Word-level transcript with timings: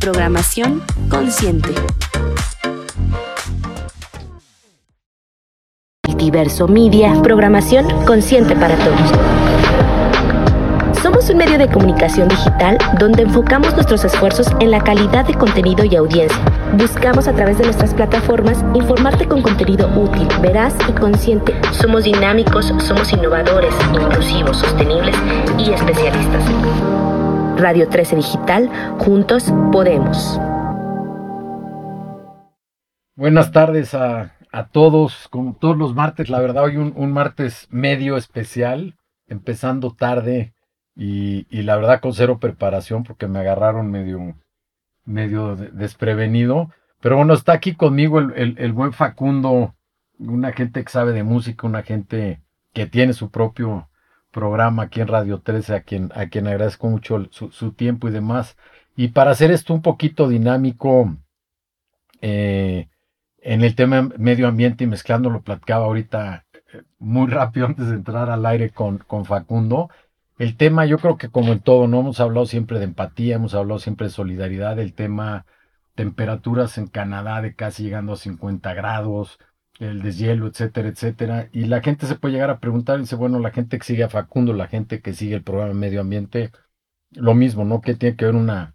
programación 0.00 0.82
consciente. 1.08 1.70
Diverso 6.16 6.66
Media, 6.66 7.12
programación 7.22 7.86
consciente 8.06 8.56
para 8.56 8.76
todos. 8.76 9.12
Somos 11.02 11.30
un 11.30 11.36
medio 11.36 11.58
de 11.58 11.68
comunicación 11.68 12.28
digital 12.28 12.78
donde 12.98 13.22
enfocamos 13.22 13.74
nuestros 13.74 14.04
esfuerzos 14.04 14.48
en 14.60 14.70
la 14.70 14.80
calidad 14.80 15.24
de 15.26 15.34
contenido 15.34 15.84
y 15.84 15.94
audiencia. 15.94 16.38
Buscamos 16.72 17.28
a 17.28 17.32
través 17.32 17.58
de 17.58 17.64
nuestras 17.64 17.94
plataformas 17.94 18.64
informarte 18.74 19.28
con 19.28 19.40
contenido 19.40 19.88
útil, 19.94 20.26
veraz 20.40 20.74
y 20.88 20.92
consciente. 20.92 21.54
Somos 21.72 22.04
dinámicos, 22.04 22.72
somos 22.78 23.12
innovadores, 23.12 23.74
inclusivos, 23.94 24.56
sostenibles 24.56 25.16
y 25.58 25.70
especialistas. 25.70 26.95
Radio 27.56 27.88
13 27.88 28.16
Digital, 28.16 28.68
juntos 28.98 29.50
podemos. 29.72 30.38
Buenas 33.14 33.50
tardes 33.50 33.94
a, 33.94 34.34
todos, 34.72 35.28
como 35.28 35.56
todos 35.56 35.78
los 35.78 35.94
martes, 35.94 36.28
la 36.28 36.38
verdad 36.40 36.64
hoy 36.64 36.76
un, 36.76 37.12
martes 37.12 37.66
medio 37.70 38.18
especial, 38.18 38.94
empezando 39.26 39.94
tarde 39.94 40.52
y, 40.94 41.46
la 41.62 41.76
verdad 41.76 42.00
con 42.00 42.12
cero 42.12 42.38
preparación 42.38 43.04
porque 43.04 43.26
me 43.26 43.38
agarraron 43.38 43.90
medio, 43.90 44.34
medio 45.06 45.56
desprevenido. 45.56 46.70
Pero 47.00 47.16
bueno, 47.16 47.32
está 47.32 47.54
aquí 47.54 47.74
conmigo 47.74 48.18
el, 48.18 48.54
el 48.58 48.72
buen 48.74 48.92
Facundo, 48.92 49.74
una 50.18 50.52
gente 50.52 50.84
que 50.84 50.90
sabe 50.90 51.12
de 51.12 51.22
música, 51.22 51.66
una 51.66 51.82
gente 51.82 52.42
que 52.74 52.86
tiene 52.86 53.14
su 53.14 53.30
propio 53.30 53.88
programa 54.36 54.82
aquí 54.84 55.00
en 55.00 55.08
Radio 55.08 55.40
13, 55.40 55.74
a 55.74 55.80
quien, 55.80 56.12
a 56.14 56.26
quien 56.26 56.46
agradezco 56.46 56.88
mucho 56.88 57.26
su, 57.30 57.72
tiempo 57.72 58.06
y 58.06 58.12
demás. 58.12 58.58
Y 58.94 59.08
para 59.08 59.30
hacer 59.30 59.50
esto 59.50 59.72
un 59.72 59.80
poquito 59.80 60.28
dinámico 60.28 61.16
eh, 62.20 62.88
en 63.38 63.64
el 63.64 63.74
tema 63.74 64.10
medio 64.18 64.46
ambiente 64.46 64.84
y 64.84 64.86
mezclando, 64.88 65.30
lo 65.30 65.40
platicaba 65.40 65.86
ahorita 65.86 66.44
eh, 66.52 66.82
muy 66.98 67.28
rápido 67.30 67.66
antes 67.66 67.88
de 67.88 67.94
entrar 67.94 68.28
al 68.28 68.44
aire 68.44 68.70
con, 68.70 68.98
con 68.98 69.24
Facundo. 69.24 69.88
El 70.38 70.58
tema, 70.58 70.84
yo 70.84 70.98
creo 70.98 71.16
que 71.16 71.30
como 71.30 71.52
en 71.52 71.60
todo, 71.60 71.88
no 71.88 72.00
hemos 72.00 72.20
hablado 72.20 72.44
siempre 72.44 72.78
de 72.78 72.84
empatía, 72.84 73.36
hemos 73.36 73.54
hablado 73.54 73.78
siempre 73.78 74.08
de 74.08 74.12
solidaridad, 74.12 74.78
el 74.78 74.92
tema 74.92 75.46
temperaturas 75.94 76.76
en 76.76 76.88
Canadá 76.88 77.40
de 77.40 77.54
casi 77.54 77.84
llegando 77.84 78.12
a 78.12 78.16
50 78.16 78.74
grados, 78.74 79.38
el 79.78 80.02
deshielo, 80.02 80.46
etcétera, 80.46 80.88
etcétera. 80.88 81.48
Y 81.52 81.64
la 81.66 81.82
gente 81.82 82.06
se 82.06 82.16
puede 82.16 82.34
llegar 82.34 82.50
a 82.50 82.60
preguntar, 82.60 82.98
dice, 82.98 83.16
bueno, 83.16 83.38
la 83.38 83.50
gente 83.50 83.78
que 83.78 83.84
sigue 83.84 84.04
a 84.04 84.08
Facundo, 84.08 84.52
la 84.52 84.68
gente 84.68 85.00
que 85.00 85.12
sigue 85.14 85.36
el 85.36 85.42
programa 85.42 85.68
de 85.70 85.74
medio 85.74 86.00
ambiente, 86.00 86.50
lo 87.10 87.34
mismo, 87.34 87.64
¿no? 87.64 87.80
Que 87.80 87.94
tiene 87.94 88.16
que 88.16 88.26
ver 88.26 88.34
una, 88.34 88.74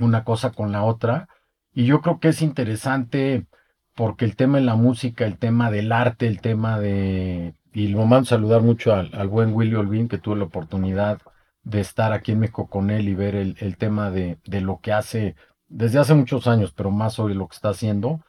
una 0.00 0.24
cosa 0.24 0.52
con 0.52 0.72
la 0.72 0.84
otra. 0.84 1.28
Y 1.72 1.86
yo 1.86 2.00
creo 2.00 2.20
que 2.20 2.28
es 2.28 2.42
interesante 2.42 3.46
porque 3.94 4.24
el 4.24 4.36
tema 4.36 4.58
de 4.58 4.64
la 4.64 4.76
música, 4.76 5.26
el 5.26 5.38
tema 5.38 5.70
del 5.70 5.92
arte, 5.92 6.26
el 6.26 6.40
tema 6.40 6.78
de... 6.80 7.54
Y 7.72 7.88
lo 7.88 8.06
mando 8.06 8.22
a 8.22 8.24
saludar 8.24 8.62
mucho 8.62 8.94
al, 8.94 9.28
buen 9.28 9.52
Willy 9.54 9.74
Olvin, 9.74 10.08
que 10.08 10.18
tuve 10.18 10.36
la 10.36 10.44
oportunidad 10.44 11.20
de 11.62 11.80
estar 11.80 12.12
aquí 12.12 12.32
en 12.32 12.40
México 12.40 12.68
con 12.68 12.90
él 12.90 13.08
y 13.08 13.14
ver 13.14 13.34
el, 13.34 13.56
el 13.60 13.76
tema 13.76 14.10
de, 14.10 14.38
de, 14.46 14.60
lo 14.62 14.80
que 14.80 14.92
hace 14.92 15.34
desde 15.68 15.98
hace 15.98 16.14
muchos 16.14 16.46
años, 16.46 16.72
pero 16.72 16.90
más 16.90 17.14
sobre 17.14 17.34
lo 17.34 17.48
que 17.48 17.56
está 17.56 17.70
haciendo. 17.70 18.20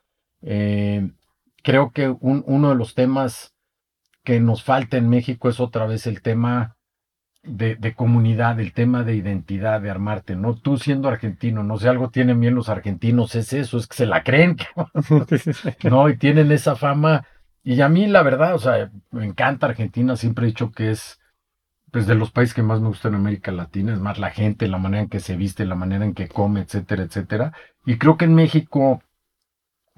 Eh, 0.42 1.12
creo 1.68 1.92
que 1.92 2.08
uno 2.22 2.70
de 2.70 2.76
los 2.76 2.96
temas 2.96 3.54
que 4.24 4.40
nos 4.40 4.64
falta 4.64 4.96
en 4.96 5.10
México 5.10 5.50
es 5.50 5.60
otra 5.60 5.86
vez 5.86 6.08
el 6.08 6.22
tema 6.22 6.78
de, 7.44 7.94
comunidad, 7.94 8.62
el 8.62 8.72
tema 8.72 9.04
de 9.04 9.18
identidad, 9.18 9.82
de 9.82 9.90
armarte, 9.90 10.38
¿no? 10.38 10.56
Tú 10.56 10.78
siendo 10.78 11.10
argentino, 11.10 11.64
no 11.64 11.78
sé, 11.78 11.90
algo 11.90 12.10
tienen 12.10 12.40
bien 12.40 12.56
los 12.56 12.70
argentinos, 12.70 13.36
es 13.36 13.52
eso, 13.52 13.80
es 13.80 13.88
que 13.88 13.98
se 13.98 14.06
la 14.06 14.24
creen, 14.24 14.56
¿no? 15.84 16.08
Y 16.08 16.16
tienen 16.16 16.54
esa 16.54 16.78
fama. 16.78 17.28
Y 17.66 17.82
a 17.82 17.90
mí, 17.90 18.08
la 18.08 18.24
verdad, 18.24 18.56
o 18.56 18.60
sea, 18.60 18.90
me 19.12 19.26
encanta 19.26 19.68
Argentina, 19.68 20.16
siempre 20.16 20.46
he 20.46 20.52
dicho 20.52 20.72
que 20.72 20.92
es 20.92 21.20
pues 21.92 22.08
de 22.08 22.16
los 22.16 22.32
países 22.32 22.54
que 22.54 22.64
más 22.64 22.80
me 22.80 22.88
gustan 22.88 23.14
en 23.14 23.20
América 23.20 23.52
Latina, 23.52 23.92
es 23.92 24.00
más 24.00 24.20
la 24.20 24.30
gente, 24.30 24.70
la 24.70 24.78
manera 24.78 25.04
en 25.04 25.10
que 25.10 25.20
se 25.20 25.36
viste, 25.36 25.66
la 25.66 25.76
manera 25.76 26.06
en 26.06 26.14
que 26.14 26.30
come, 26.30 26.62
etcétera, 26.62 27.04
etcétera. 27.04 27.52
Y 27.86 27.98
creo 27.98 28.16
que 28.16 28.24
en 28.24 28.36
México 28.36 29.02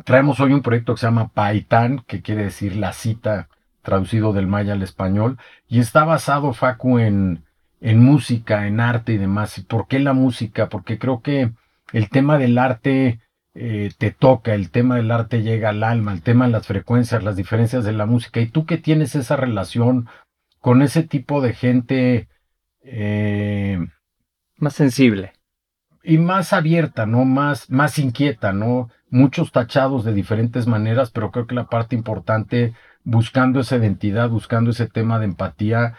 Traemos 0.06 0.40
hoy 0.40 0.54
un 0.54 0.62
proyecto 0.62 0.94
que 0.94 1.02
se 1.02 1.08
llama 1.08 1.30
Paitán, 1.30 2.04
que 2.08 2.22
quiere 2.22 2.44
decir 2.44 2.76
la 2.76 2.94
cita 2.94 3.50
traducido 3.82 4.34
del 4.34 4.48
maya 4.48 4.74
al 4.74 4.82
español, 4.82 5.38
y 5.68 5.80
está 5.80 6.04
basado, 6.04 6.54
Facu, 6.54 7.00
en, 7.00 7.44
en 7.82 8.00
música, 8.00 8.68
en 8.68 8.80
arte 8.80 9.14
y 9.14 9.18
demás. 9.18 9.58
¿Y 9.58 9.62
por 9.62 9.88
qué 9.88 10.00
la 10.00 10.14
música? 10.14 10.70
Porque 10.70 10.98
creo 11.00 11.22
que 11.22 11.52
el 11.94 12.10
tema 12.10 12.38
del 12.38 12.58
arte 12.58 13.20
eh, 13.54 13.92
te 13.98 14.12
toca, 14.12 14.54
el 14.54 14.70
tema 14.70 14.96
del 14.98 15.12
arte 15.12 15.42
llega 15.42 15.70
al 15.70 15.84
alma, 15.84 16.14
el 16.14 16.22
tema 16.22 16.46
de 16.46 16.52
las 16.52 16.68
frecuencias, 16.68 17.24
las 17.24 17.36
diferencias 17.36 17.84
de 17.84 17.94
la 17.94 18.06
música. 18.06 18.40
Y 18.40 18.48
tú 18.48 18.66
que 18.66 18.78
tienes 18.78 19.16
esa 19.16 19.36
relación 19.36 20.08
con 20.60 20.82
ese 20.82 21.04
tipo 21.04 21.42
de 21.42 21.54
gente... 21.54 22.28
Eh, 22.82 23.80
más 24.60 24.74
sensible. 24.74 25.34
Y 26.04 26.18
más 26.18 26.54
abierta, 26.54 27.06
¿no? 27.06 27.26
Más, 27.26 27.70
más 27.70 28.00
inquieta, 28.00 28.54
¿no? 28.54 28.90
muchos 29.10 29.52
tachados 29.52 30.04
de 30.04 30.14
diferentes 30.14 30.68
maneras, 30.68 31.12
pero 31.12 31.32
creo 31.32 31.48
que 31.48 31.56
la 31.56 31.68
parte 31.68 31.96
importante, 31.96 32.74
buscando 33.04 33.60
esa 33.60 33.78
identidad, 33.78 34.30
buscando 34.30 34.72
ese 34.72 34.88
tema 34.88 35.20
de 35.20 35.26
empatía, 35.26 35.96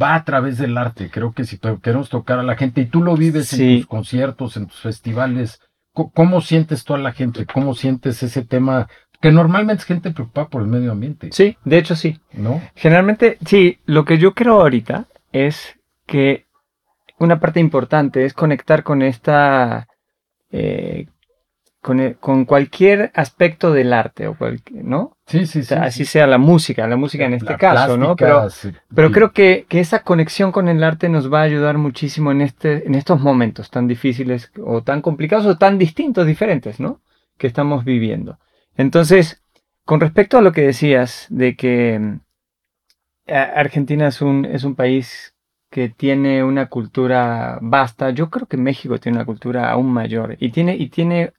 va 0.00 0.14
a 0.14 0.24
través 0.24 0.58
del 0.58 0.76
arte. 0.78 1.10
Creo 1.10 1.32
que 1.32 1.44
si 1.44 1.58
queremos 1.82 2.08
tocar 2.08 2.38
a 2.38 2.42
la 2.42 2.56
gente, 2.56 2.82
y 2.82 2.86
tú 2.86 3.02
lo 3.02 3.16
vives 3.16 3.52
en 3.54 3.78
tus 3.78 3.86
conciertos, 3.86 4.56
en 4.56 4.66
tus 4.66 4.80
festivales, 4.80 5.60
¿cómo 5.92 6.40
sientes 6.40 6.84
tú 6.84 6.94
a 6.94 6.98
la 6.98 7.12
gente? 7.12 7.46
¿Cómo 7.46 7.74
sientes 7.74 8.22
ese 8.22 8.44
tema? 8.44 8.88
Que 9.20 9.32
normalmente 9.32 9.82
es 9.82 9.86
gente 9.86 10.10
preocupada 10.10 10.48
por 10.48 10.62
el 10.62 10.68
medio 10.68 10.92
ambiente. 10.92 11.30
Sí, 11.32 11.56
de 11.64 11.78
hecho 11.78 11.96
sí. 11.96 12.20
¿No? 12.32 12.60
Generalmente, 12.74 13.38
sí, 13.46 13.78
lo 13.86 14.04
que 14.04 14.18
yo 14.18 14.34
creo 14.34 14.60
ahorita 14.60 15.06
es 15.32 15.78
que 16.06 16.46
una 17.18 17.40
parte 17.40 17.60
importante 17.60 18.24
es 18.24 18.34
conectar 18.34 18.82
con 18.82 19.02
esta 19.02 19.88
eh, 20.50 21.06
con, 22.18 22.46
cualquier 22.46 23.10
aspecto 23.14 23.70
del 23.70 23.92
arte, 23.92 24.26
o 24.26 24.36
¿no? 24.72 25.18
Sí, 25.26 25.44
sí, 25.44 25.62
sí. 25.62 25.74
así 25.74 26.06
sea 26.06 26.26
la 26.26 26.38
música, 26.38 26.86
la 26.86 26.96
música 26.96 27.26
en 27.26 27.34
este 27.34 27.56
caso, 27.58 27.98
¿no? 27.98 28.16
Pero, 28.16 28.48
pero 28.94 29.12
creo 29.12 29.32
que, 29.32 29.66
esa 29.68 30.02
conexión 30.02 30.50
con 30.50 30.68
el 30.68 30.82
arte 30.82 31.10
nos 31.10 31.30
va 31.30 31.40
a 31.40 31.44
ayudar 31.44 31.76
muchísimo 31.76 32.32
en, 32.32 32.40
este, 32.40 32.86
en 32.86 32.94
estos 32.94 33.20
momentos 33.20 33.70
tan 33.70 33.86
difíciles 33.86 34.50
o 34.64 34.82
tan 34.82 35.02
complicados 35.02 35.44
o 35.44 35.58
tan 35.58 35.76
distintos, 35.76 36.26
diferentes, 36.26 36.80
¿no? 36.80 37.02
Que 37.36 37.46
estamos 37.46 37.84
viviendo. 37.84 38.38
Entonces, 38.76 39.42
con 39.84 40.00
respecto 40.00 40.38
a 40.38 40.42
lo 40.42 40.52
que 40.52 40.62
decías 40.62 41.26
de 41.28 41.54
que 41.54 41.98
mm, 41.98 42.20
Argentina 43.28 44.08
es 44.08 44.22
un, 44.22 44.46
es 44.46 44.64
un 44.64 44.74
país 44.74 45.33
que 45.74 45.88
tiene 45.88 46.44
una 46.44 46.66
cultura 46.66 47.58
vasta. 47.60 48.10
Yo 48.10 48.30
creo 48.30 48.46
que 48.46 48.56
México 48.56 49.00
tiene 49.00 49.18
una 49.18 49.24
cultura 49.24 49.72
aún 49.72 49.92
mayor 49.92 50.36
y 50.38 50.50
tiene, 50.52 50.76
y 50.76 50.88
tiene 50.88 51.32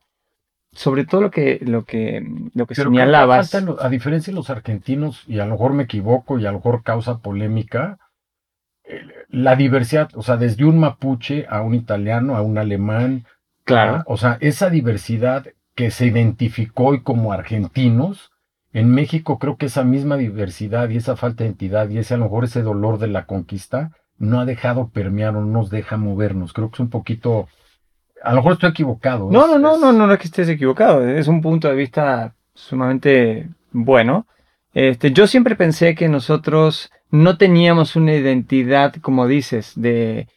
sobre 0.74 1.06
todo 1.06 1.22
lo 1.22 1.32
que, 1.32 1.60
lo 1.62 1.86
que, 1.86 2.22
lo 2.54 2.68
que 2.68 2.76
señalabas. 2.76 3.56
a 3.56 3.88
diferencia 3.88 4.32
de 4.32 4.36
los 4.36 4.50
argentinos, 4.50 5.24
y 5.26 5.40
a 5.40 5.46
lo 5.46 5.52
mejor 5.52 5.72
me 5.72 5.84
equivoco 5.84 6.38
y 6.38 6.46
a 6.46 6.52
lo 6.52 6.58
mejor 6.58 6.84
causa 6.84 7.20
polémica, 7.20 7.98
eh, 8.84 9.06
la 9.30 9.56
diversidad, 9.56 10.10
o 10.16 10.22
sea, 10.22 10.36
desde 10.36 10.66
un 10.66 10.80
mapuche 10.80 11.46
a 11.50 11.62
un 11.62 11.74
italiano, 11.74 12.36
a 12.36 12.42
un 12.42 12.58
alemán. 12.58 13.24
Claro. 13.64 14.04
O 14.06 14.18
sea, 14.18 14.38
esa 14.42 14.70
diversidad 14.70 15.46
que 15.76 15.92
se 15.92 16.08
identificó 16.08 16.88
hoy 16.88 17.04
como 17.04 17.32
argentinos, 17.32 18.34
en 18.74 18.90
México 18.90 19.40
creo 19.40 19.56
que 19.56 19.68
esa 19.68 19.86
misma 19.86 20.18
diversidad 20.18 20.90
y 20.90 20.98
esa 20.98 21.16
falta 21.16 21.46
de 21.46 21.52
identidad 21.52 21.88
y 21.88 22.00
ese 22.00 22.16
a 22.16 22.18
lo 22.18 22.26
mejor 22.26 22.44
ese 22.44 22.64
dolor 22.64 23.00
de 23.00 23.08
la 23.08 23.26
conquista 23.28 23.94
no 24.18 24.40
ha 24.40 24.46
dejado 24.46 24.90
permear 24.90 25.36
o 25.36 25.42
no 25.42 25.48
nos 25.48 25.70
deja 25.70 25.98
movernos. 25.98 26.54
Creo 26.54 26.70
que 26.70 26.76
es 26.76 26.80
un 26.80 26.90
poquito 26.90 27.48
A 28.24 28.32
lo 28.32 28.38
mejor 28.38 28.54
estoy 28.54 28.70
equivocado. 28.72 29.30
No, 29.32 29.48
no, 29.48 29.60
no, 29.60 29.78
no, 29.78 29.92
no, 29.92 30.08
no 30.08 30.14
es 30.14 30.20
que 30.20 30.26
estés 30.28 30.50
equivocado. 30.50 31.08
Es 31.08 31.28
un 31.28 31.42
punto 31.42 31.68
de 31.68 31.76
vista 31.76 32.34
sumamente 32.54 33.50
bueno. 33.72 34.26
Este, 34.74 35.12
yo 35.12 35.28
siempre 35.28 35.56
pensé 35.56 35.96
que 35.96 36.10
nosotros 36.10 36.92
no 37.12 37.38
teníamos 37.38 37.96
una 37.96 38.14
identidad, 38.14 38.96
como 39.02 39.28
dices, 39.28 39.74
de 39.76 40.28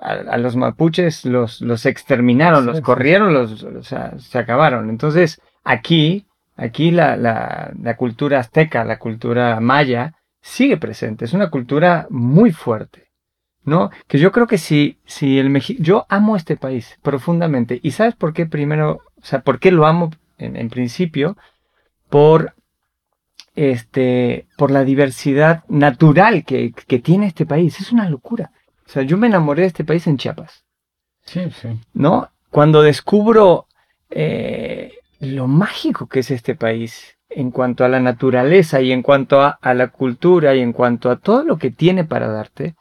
a, 0.00 0.36
los 0.36 0.56
mapuches 0.56 1.24
los, 1.24 1.60
los 1.60 1.86
exterminaron, 1.86 2.66
los 2.66 2.80
corrieron, 2.80 3.32
los, 3.32 3.64
se 3.86 4.38
acabaron. 4.38 4.90
Entonces, 4.90 5.40
aquí, 5.62 6.26
aquí 6.56 6.90
la, 6.90 7.16
la, 7.16 7.72
la 7.80 7.96
cultura 7.96 8.40
azteca, 8.40 8.84
la 8.84 8.98
cultura 8.98 9.60
maya, 9.60 10.14
sigue 10.40 10.76
presente. 10.76 11.24
Es 11.24 11.32
una 11.32 11.50
cultura 11.50 12.06
muy 12.10 12.52
fuerte. 12.52 13.03
¿No? 13.64 13.90
Que 14.06 14.18
yo 14.18 14.32
creo 14.32 14.46
que 14.46 14.58
si, 14.58 14.98
si 15.06 15.38
el 15.38 15.50
México, 15.50 15.82
yo 15.82 16.06
amo 16.08 16.36
este 16.36 16.56
país 16.56 16.98
profundamente. 17.02 17.80
¿Y 17.82 17.92
sabes 17.92 18.14
por 18.14 18.32
qué 18.32 18.46
primero, 18.46 19.00
o 19.20 19.24
sea, 19.24 19.40
por 19.40 19.58
qué 19.58 19.70
lo 19.70 19.86
amo 19.86 20.10
en, 20.38 20.56
en 20.56 20.68
principio? 20.68 21.36
Por 22.08 22.54
este, 23.54 24.46
por 24.56 24.70
la 24.70 24.84
diversidad 24.84 25.64
natural 25.68 26.44
que, 26.44 26.72
que, 26.72 26.98
tiene 26.98 27.26
este 27.26 27.46
país. 27.46 27.80
Es 27.80 27.92
una 27.92 28.08
locura. 28.08 28.50
O 28.86 28.88
sea, 28.88 29.02
yo 29.02 29.16
me 29.16 29.28
enamoré 29.28 29.62
de 29.62 29.68
este 29.68 29.84
país 29.84 30.06
en 30.06 30.18
Chiapas. 30.18 30.64
Sí, 31.24 31.40
sí. 31.50 31.80
¿No? 31.92 32.30
Cuando 32.50 32.82
descubro 32.82 33.66
eh, 34.10 34.92
lo 35.20 35.46
mágico 35.46 36.06
que 36.06 36.20
es 36.20 36.30
este 36.30 36.54
país 36.54 37.16
en 37.28 37.50
cuanto 37.50 37.84
a 37.84 37.88
la 37.88 38.00
naturaleza 38.00 38.80
y 38.80 38.92
en 38.92 39.02
cuanto 39.02 39.40
a, 39.40 39.58
a, 39.60 39.74
la 39.74 39.88
cultura 39.88 40.54
y 40.54 40.60
en 40.60 40.72
cuanto 40.72 41.10
a 41.10 41.16
todo 41.16 41.42
lo 41.42 41.58
que 41.58 41.70
tiene 41.70 42.04
para 42.04 42.28
darte, 42.28 42.74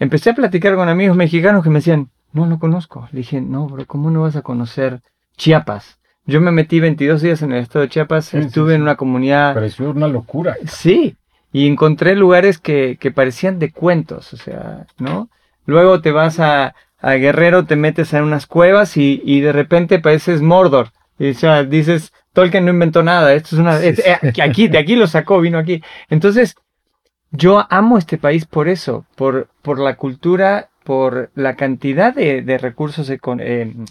empecé 0.00 0.30
a 0.30 0.34
platicar 0.34 0.74
con 0.74 0.88
amigos 0.88 1.16
mexicanos 1.16 1.62
que 1.62 1.70
me 1.70 1.78
decían, 1.78 2.10
no 2.32 2.46
lo 2.46 2.58
conozco. 2.58 3.08
Le 3.12 3.18
dije, 3.18 3.40
no, 3.40 3.68
bro, 3.68 3.86
¿cómo 3.86 4.10
no 4.10 4.22
vas 4.22 4.34
a 4.34 4.42
conocer 4.42 5.00
Chiapas? 5.36 5.98
Yo 6.26 6.40
me 6.40 6.50
metí 6.50 6.80
22 6.80 7.22
días 7.22 7.42
en 7.42 7.52
el 7.52 7.62
estado 7.62 7.84
de 7.84 7.88
Chiapas, 7.90 8.34
estuve 8.34 8.74
en 8.74 8.82
una 8.82 8.96
comunidad... 8.96 9.54
Pareció 9.54 9.90
una 9.90 10.08
locura. 10.08 10.56
Sí, 10.66 11.16
y 11.52 11.66
encontré 11.66 12.14
lugares 12.14 12.58
que, 12.58 12.96
que, 13.00 13.10
parecían 13.10 13.58
de 13.58 13.72
cuentos, 13.72 14.32
o 14.32 14.36
sea, 14.36 14.86
¿no? 14.98 15.28
Luego 15.66 16.00
te 16.00 16.12
vas 16.12 16.38
a, 16.38 16.74
a 17.00 17.12
Guerrero, 17.14 17.64
te 17.64 17.76
metes 17.76 18.12
en 18.12 18.22
unas 18.22 18.46
cuevas 18.46 18.96
y, 18.96 19.20
y 19.24 19.40
de 19.40 19.52
repente 19.52 19.98
pareces 19.98 20.42
Mordor. 20.42 20.90
Y, 21.18 21.30
o 21.30 21.34
sea, 21.34 21.64
dices, 21.64 22.12
Tolkien 22.32 22.64
no 22.64 22.70
inventó 22.70 23.02
nada, 23.02 23.34
esto 23.34 23.56
es 23.56 23.60
una... 23.60 23.82
Eh, 23.82 23.94
aquí, 24.42 24.68
de 24.68 24.78
aquí 24.78 24.94
lo 24.94 25.06
sacó, 25.06 25.40
vino 25.40 25.58
aquí. 25.58 25.82
Entonces, 26.08 26.54
yo 27.30 27.66
amo 27.70 27.98
este 27.98 28.18
país 28.18 28.44
por 28.44 28.68
eso, 28.68 29.06
por, 29.16 29.48
por 29.62 29.78
la 29.78 29.96
cultura, 29.96 30.70
por 30.84 31.30
la 31.34 31.56
cantidad 31.56 32.14
de, 32.14 32.42
de 32.42 32.58
recursos, 32.58 33.08
eh, 33.10 33.20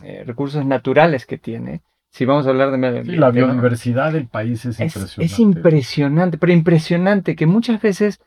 eh, 0.04 0.24
recursos 0.26 0.66
naturales 0.66 1.26
que 1.26 1.38
tiene 1.38 1.82
si 2.10 2.26
vamos 2.26 2.48
a 2.48 2.50
hablar 2.50 2.72
de 2.72 2.78
medio 2.78 3.00
ambiente. 3.00 3.12
Sí, 3.14 3.18
la 3.18 3.30
biodiversidad 3.30 4.14
del 4.14 4.28
país 4.28 4.66
es, 4.66 4.80
impresionante. 4.80 5.24
Es 5.24 5.40
impresionante, 5.40 6.38
pero 6.38 6.54
impresionante 6.54 7.36
que 7.36 7.46
muchas 7.46 7.82
veces, 7.82 8.20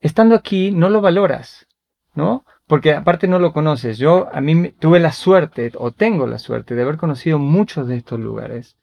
estando 0.00 0.34
aquí, 0.34 0.70
no 0.70 0.90
lo 0.90 1.00
valoras, 1.00 1.66
¿no? 2.14 2.44
Porque 2.66 2.92
aparte 2.92 3.26
no 3.26 3.38
lo 3.38 3.52
conoces. 3.52 3.98
Yo, 3.98 4.28
a 4.32 4.40
mí 4.40 4.72
tuve 4.78 5.00
la 5.00 5.12
suerte, 5.12 5.72
o 5.76 5.90
tengo 5.90 6.26
la 6.26 6.38
suerte, 6.38 6.74
de 6.74 6.82
haber 6.82 6.98
conocido 6.98 7.38
muchos 7.38 7.88
de 7.88 7.96
estos 7.96 8.20
lugares. 8.20 8.76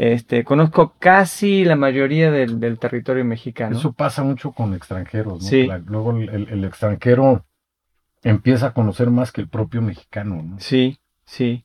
Este, 0.00 0.44
conozco 0.44 0.94
casi 0.98 1.64
la 1.64 1.76
mayoría 1.76 2.30
del, 2.30 2.58
del 2.58 2.78
territorio 2.78 3.24
mexicano. 3.24 3.76
Eso 3.76 3.92
pasa 3.92 4.22
mucho 4.22 4.52
con 4.52 4.72
extranjeros, 4.74 5.42
¿no? 5.42 5.48
Sí. 5.48 5.68
luego 5.86 6.12
el, 6.12 6.48
el 6.48 6.64
extranjero 6.64 7.44
empieza 8.22 8.68
a 8.68 8.72
conocer 8.72 9.10
más 9.10 9.32
que 9.32 9.40
el 9.40 9.48
propio 9.48 9.82
mexicano, 9.82 10.42
¿no? 10.42 10.58
Sí, 10.58 11.00
Sí. 11.30 11.62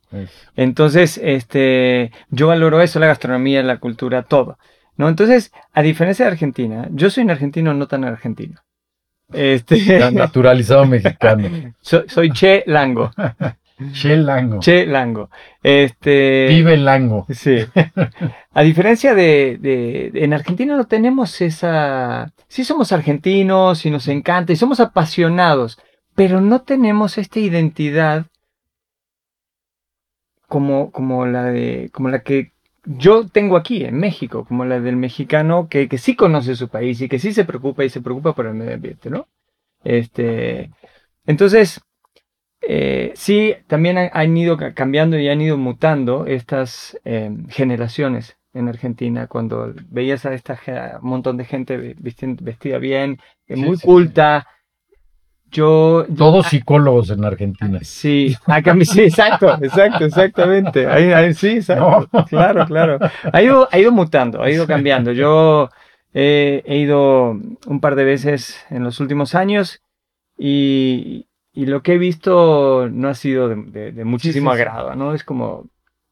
Entonces, 0.54 1.18
este, 1.20 2.12
yo 2.30 2.46
valoro 2.46 2.80
eso, 2.82 3.00
la 3.00 3.08
gastronomía, 3.08 3.64
la 3.64 3.78
cultura, 3.78 4.22
todo. 4.22 4.58
¿No? 4.96 5.08
Entonces, 5.08 5.52
a 5.72 5.82
diferencia 5.82 6.24
de 6.24 6.30
Argentina, 6.30 6.88
yo 6.92 7.10
soy 7.10 7.24
un 7.24 7.32
argentino 7.32 7.74
no 7.74 7.88
tan 7.88 8.04
argentino. 8.04 8.60
Este... 9.32 10.08
naturalizado 10.12 10.86
mexicano. 10.86 11.48
soy, 11.80 12.30
Che 12.30 12.62
Lango. 12.66 13.10
Che 13.92 14.16
Lango. 14.16 14.58
Che 14.60 14.86
Lango. 14.86 15.28
Este... 15.60 16.46
Vive 16.48 16.76
Lango. 16.76 17.26
Sí. 17.28 17.58
A 18.52 18.62
diferencia 18.62 19.14
de, 19.14 19.58
de, 19.60 20.12
En 20.14 20.32
Argentina 20.32 20.76
no 20.76 20.86
tenemos 20.86 21.40
esa. 21.42 22.32
Sí, 22.48 22.64
somos 22.64 22.92
argentinos 22.92 23.84
y 23.84 23.90
nos 23.90 24.08
encanta 24.08 24.52
y 24.52 24.56
somos 24.56 24.80
apasionados, 24.80 25.78
pero 26.14 26.40
no 26.40 26.62
tenemos 26.62 27.18
esta 27.18 27.38
identidad 27.38 28.26
como, 30.48 30.90
como 30.90 31.26
la 31.26 31.44
de, 31.44 31.90
como 31.92 32.08
la 32.08 32.20
que 32.20 32.52
yo 32.84 33.26
tengo 33.28 33.56
aquí 33.56 33.84
en 33.84 33.98
México, 33.98 34.46
como 34.46 34.64
la 34.64 34.80
del 34.80 34.96
mexicano 34.96 35.68
que, 35.68 35.88
que 35.88 35.98
sí 35.98 36.14
conoce 36.16 36.54
su 36.54 36.68
país 36.68 37.00
y 37.00 37.08
que 37.08 37.18
sí 37.18 37.32
se 37.34 37.44
preocupa 37.44 37.84
y 37.84 37.90
se 37.90 38.00
preocupa 38.00 38.32
por 38.34 38.46
el 38.46 38.54
medio 38.54 38.74
ambiente, 38.74 39.10
¿no? 39.10 39.28
Este, 39.84 40.70
entonces, 41.26 41.80
eh, 42.68 43.12
sí, 43.14 43.54
también 43.68 44.10
han, 44.12 44.36
ido 44.36 44.58
cambiando 44.74 45.18
y 45.18 45.28
han 45.28 45.40
ido 45.40 45.56
mutando 45.56 46.26
estas 46.26 46.98
em, 47.04 47.46
generaciones 47.48 48.36
en 48.54 48.68
Argentina, 48.68 49.26
cuando 49.26 49.72
veías 49.88 50.26
a 50.26 50.34
esta 50.34 50.58
montón 51.02 51.36
de 51.36 51.44
gente 51.44 51.94
vestida 52.40 52.78
bien, 52.78 53.18
muy 53.48 53.78
culta, 53.78 54.46
yo, 55.50 56.04
Todos 56.16 56.48
psicólogos 56.48 57.10
en 57.10 57.24
Argentina. 57.24 57.78
Sí, 57.82 58.36
acá, 58.46 58.76
sí, 58.82 59.02
exacto, 59.02 59.56
exacto, 59.62 60.04
exactamente. 60.04 60.86
Ahí, 60.86 61.32
sí, 61.34 61.50
exacto. 61.50 62.08
Claro, 62.28 62.66
claro. 62.66 62.98
Ha 63.32 63.42
ido, 63.42 63.68
ha 63.70 63.78
ido 63.78 63.92
mutando, 63.92 64.42
ha 64.42 64.50
ido 64.50 64.66
cambiando. 64.66 65.12
Yo 65.12 65.70
he 66.12 66.62
ido 66.66 67.30
un 67.30 67.80
par 67.80 67.94
de 67.94 68.04
veces 68.04 68.58
en 68.70 68.82
los 68.82 69.00
últimos 69.00 69.34
años 69.34 69.80
y, 70.36 71.26
y 71.56 71.64
lo 71.64 71.82
que 71.82 71.94
he 71.94 71.98
visto 71.98 72.88
no 72.90 73.08
ha 73.08 73.14
sido 73.14 73.48
de, 73.48 74.04
muchísimo 74.04 74.50
agrado, 74.50 74.94
¿no? 74.94 75.14
Es 75.14 75.24
como, 75.24 75.64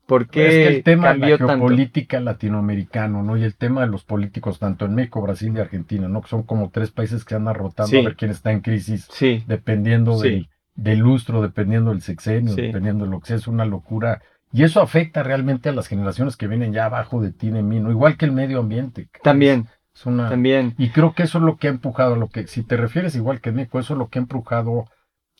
¿Por 0.06 0.28
qué 0.28 0.46
es 0.46 0.52
que 0.52 0.76
el 0.76 0.82
tema 0.82 1.12
de 1.12 1.18
la 1.18 1.36
geopolítica 1.36 2.18
latinoamericano, 2.18 3.22
¿no? 3.22 3.36
Y 3.36 3.44
el 3.44 3.54
tema 3.54 3.82
de 3.82 3.88
los 3.88 4.04
políticos, 4.04 4.58
tanto 4.58 4.86
en 4.86 4.94
México, 4.94 5.20
Brasil 5.20 5.52
y 5.54 5.60
Argentina, 5.60 6.08
¿no? 6.08 6.22
Que 6.22 6.28
son 6.28 6.44
como 6.44 6.70
tres 6.70 6.90
países 6.90 7.26
que 7.26 7.34
andan 7.34 7.54
rotando 7.54 7.98
a 7.98 8.02
ver 8.02 8.16
quién 8.16 8.30
está 8.30 8.52
en 8.52 8.60
crisis, 8.60 9.06
sí. 9.10 9.44
dependiendo 9.46 10.18
Del, 10.18 10.98
lustro, 10.98 11.42
dependiendo 11.42 11.90
del 11.90 12.00
sexenio, 12.00 12.54
dependiendo 12.54 13.04
de 13.04 13.10
lo 13.10 13.20
que 13.20 13.28
sea, 13.28 13.36
es 13.36 13.46
una 13.46 13.66
locura. 13.66 14.22
Y 14.50 14.62
eso 14.62 14.80
afecta 14.80 15.22
realmente 15.22 15.68
a 15.68 15.72
las 15.72 15.88
generaciones 15.88 16.36
que 16.38 16.48
vienen 16.48 16.72
ya 16.72 16.86
abajo 16.86 17.20
de 17.20 17.32
ti, 17.32 17.50
de 17.50 17.62
mí, 17.62 17.80
¿no? 17.80 17.90
Igual 17.90 18.16
que 18.16 18.24
el 18.24 18.32
medio 18.32 18.60
ambiente. 18.60 19.08
También. 19.22 19.66
Es 19.94 20.06
una... 20.06 20.30
También. 20.30 20.74
Y 20.78 20.88
creo 20.88 21.12
que 21.12 21.24
eso 21.24 21.38
es 21.38 21.44
lo 21.44 21.58
que 21.58 21.68
ha 21.68 21.70
empujado, 21.70 22.16
lo 22.16 22.28
que, 22.28 22.46
si 22.46 22.62
te 22.62 22.78
refieres 22.78 23.14
igual 23.14 23.40
que 23.40 23.52
México, 23.52 23.78
eso 23.78 23.94
es 23.94 23.98
lo 23.98 24.08
que 24.08 24.18
ha 24.18 24.22
empujado 24.22 24.86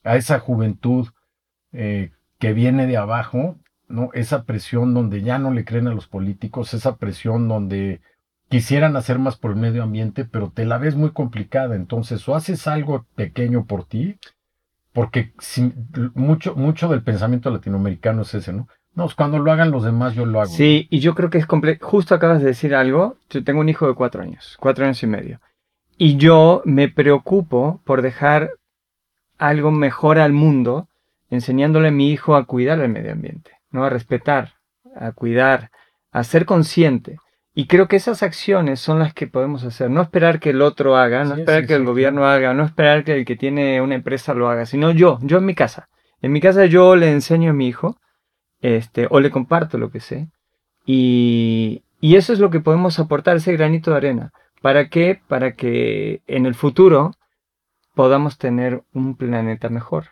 a 0.05 0.17
esa 0.17 0.39
juventud 0.39 1.09
eh, 1.73 2.13
que 2.39 2.53
viene 2.53 2.87
de 2.87 2.97
abajo 2.97 3.57
¿no? 3.89 4.11
Esa 4.15 4.45
presión 4.45 4.95
donde 4.95 5.23
ya 5.23 5.39
no 5.39 5.51
le 5.51 5.65
creen 5.65 5.87
a 5.89 5.95
los 5.95 6.07
políticos, 6.07 6.75
esa 6.75 6.97
presión 6.97 7.49
donde 7.49 8.01
quisieran 8.49 8.97
hacer 8.97 9.19
más 9.19 9.37
por 9.37 9.53
el 9.53 9.57
medio 9.57 9.83
ambiente, 9.83 10.25
pero 10.25 10.51
te 10.51 10.65
la 10.65 10.79
ves 10.79 10.97
muy 10.97 11.11
complicada. 11.11 11.77
Entonces, 11.77 12.29
o 12.29 12.35
haces 12.35 12.67
algo 12.67 13.07
pequeño 13.15 13.65
por 13.65 13.85
ti, 13.85 14.19
porque 14.93 15.33
mucho, 16.15 16.55
mucho 16.55 16.89
del 16.89 17.03
pensamiento 17.03 17.51
latinoamericano 17.51 18.23
es 18.23 18.35
ese, 18.35 18.53
¿no? 18.53 18.69
No, 18.95 19.09
cuando 19.17 19.41
lo 19.41 19.51
hagan 19.51 19.73
los 19.73 19.83
demás, 19.83 20.15
yo 20.15 20.25
lo 20.25 20.41
hago. 20.41 20.53
Sí, 20.53 20.87
y 20.89 21.01
yo 21.01 21.17
creo 21.17 21.29
que 21.29 21.39
es 21.39 21.47
complejo. 21.47 21.85
Justo 21.85 22.15
acabas 22.15 22.41
de 22.41 22.47
decir 22.47 22.77
algo. 22.77 23.17
Yo 23.29 23.43
tengo 23.43 23.59
un 23.59 23.69
hijo 23.69 23.89
de 23.89 23.95
cuatro 23.95 24.23
años, 24.23 24.57
cuatro 24.61 24.85
años 24.85 25.03
y 25.03 25.09
medio. 25.09 25.41
Y 25.99 26.17
yo 26.17 26.63
me 26.65 26.89
preocupo 26.89 27.81
por 27.85 28.03
dejar 28.03 28.51
algo 29.39 29.71
mejor 29.71 30.19
al 30.19 30.33
mundo, 30.33 30.89
enseñándole 31.31 31.89
a 31.89 31.93
mi 31.93 32.11
hijo 32.11 32.37
a 32.37 32.45
cuidar 32.45 32.81
el 32.81 32.89
medio 32.89 33.13
ambiente. 33.13 33.53
¿no? 33.75 33.85
A 33.85 33.91
respetar, 33.91 34.55
a 34.97 35.13
cuidar, 35.13 35.71
a 36.13 36.25
ser 36.25 36.47
consciente. 36.47 37.19
Y 37.55 37.67
creo 37.67 37.89
que 37.89 37.97
esas 37.97 38.23
acciones 38.23 38.81
son 38.81 38.99
las 38.99 39.13
que 39.13 39.27
podemos 39.27 39.65
hacer. 39.65 39.91
No 39.91 40.01
esperar 40.01 40.41
que 40.41 40.51
el 40.51 40.63
otro 40.63 40.97
haga, 40.97 41.25
no 41.25 41.35
esperar 41.35 41.67
que 41.67 41.75
el 41.75 41.85
gobierno 41.85 42.25
haga, 42.25 42.55
no 42.55 42.65
esperar 42.65 43.05
que 43.05 43.15
el 43.15 43.25
que 43.25 43.37
tiene 43.37 43.81
una 43.81 43.97
empresa 43.97 44.33
lo 44.33 44.49
haga, 44.49 44.65
sino 44.65 44.93
yo, 44.93 45.19
yo 45.23 45.39
en 45.39 45.45
mi 45.45 45.55
casa. 45.55 45.89
En 46.23 46.33
mi 46.33 46.41
casa 46.41 46.67
yo 46.67 46.97
le 46.97 47.11
enseño 47.11 47.51
a 47.51 47.55
mi 47.55 47.69
hijo, 47.69 47.97
este, 48.61 49.07
o 49.11 49.21
le 49.21 49.31
comparto 49.31 49.77
lo 49.77 49.91
que 49.91 50.01
sé. 50.01 50.29
Y, 50.87 51.83
y 52.01 52.17
eso 52.17 52.33
es 52.33 52.39
lo 52.39 52.51
que 52.51 52.61
podemos 52.61 52.99
aportar, 52.99 53.37
ese 53.37 53.53
granito 53.53 53.91
de 53.91 53.97
arena. 53.99 54.33
¿Para 54.63 54.89
qué? 54.89 55.21
Para 55.29 55.55
que 55.55 56.23
en 56.27 56.47
el 56.47 56.55
futuro 56.55 57.13
podamos 57.95 58.39
tener 58.39 58.83
un 58.93 59.17
planeta 59.17 59.69
mejor. 59.69 60.07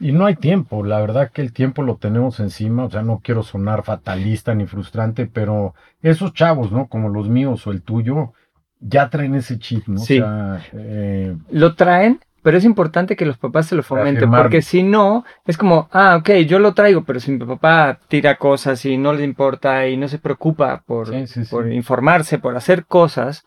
Y 0.00 0.12
no 0.12 0.26
hay 0.26 0.36
tiempo, 0.36 0.84
la 0.84 1.00
verdad 1.00 1.30
que 1.32 1.42
el 1.42 1.52
tiempo 1.52 1.82
lo 1.82 1.96
tenemos 1.96 2.38
encima, 2.40 2.84
o 2.84 2.90
sea, 2.90 3.02
no 3.02 3.20
quiero 3.22 3.42
sonar 3.42 3.82
fatalista 3.82 4.54
ni 4.54 4.66
frustrante, 4.66 5.26
pero 5.26 5.74
esos 6.02 6.34
chavos, 6.34 6.70
¿no? 6.70 6.86
Como 6.86 7.08
los 7.08 7.28
míos 7.28 7.66
o 7.66 7.72
el 7.72 7.82
tuyo, 7.82 8.32
ya 8.80 9.08
traen 9.10 9.34
ese 9.34 9.58
chip, 9.58 9.88
¿no? 9.88 9.98
Sí. 9.98 10.20
O 10.20 10.24
sea, 10.24 10.60
eh... 10.74 11.36
Lo 11.50 11.74
traen, 11.74 12.20
pero 12.42 12.58
es 12.58 12.64
importante 12.64 13.16
que 13.16 13.24
los 13.24 13.38
papás 13.38 13.66
se 13.66 13.74
lo 13.74 13.82
fomenten, 13.82 14.30
porque 14.30 14.62
si 14.62 14.82
no, 14.82 15.24
es 15.46 15.56
como, 15.56 15.88
ah, 15.90 16.16
ok, 16.20 16.30
yo 16.46 16.58
lo 16.58 16.74
traigo, 16.74 17.04
pero 17.04 17.18
si 17.18 17.32
mi 17.32 17.38
papá 17.44 17.98
tira 18.08 18.36
cosas 18.36 18.84
y 18.84 18.96
no 18.96 19.12
le 19.12 19.24
importa 19.24 19.88
y 19.88 19.96
no 19.96 20.06
se 20.06 20.18
preocupa 20.18 20.82
por, 20.86 21.08
por 21.50 21.72
informarse, 21.72 22.38
por 22.38 22.56
hacer 22.56 22.84
cosas, 22.84 23.46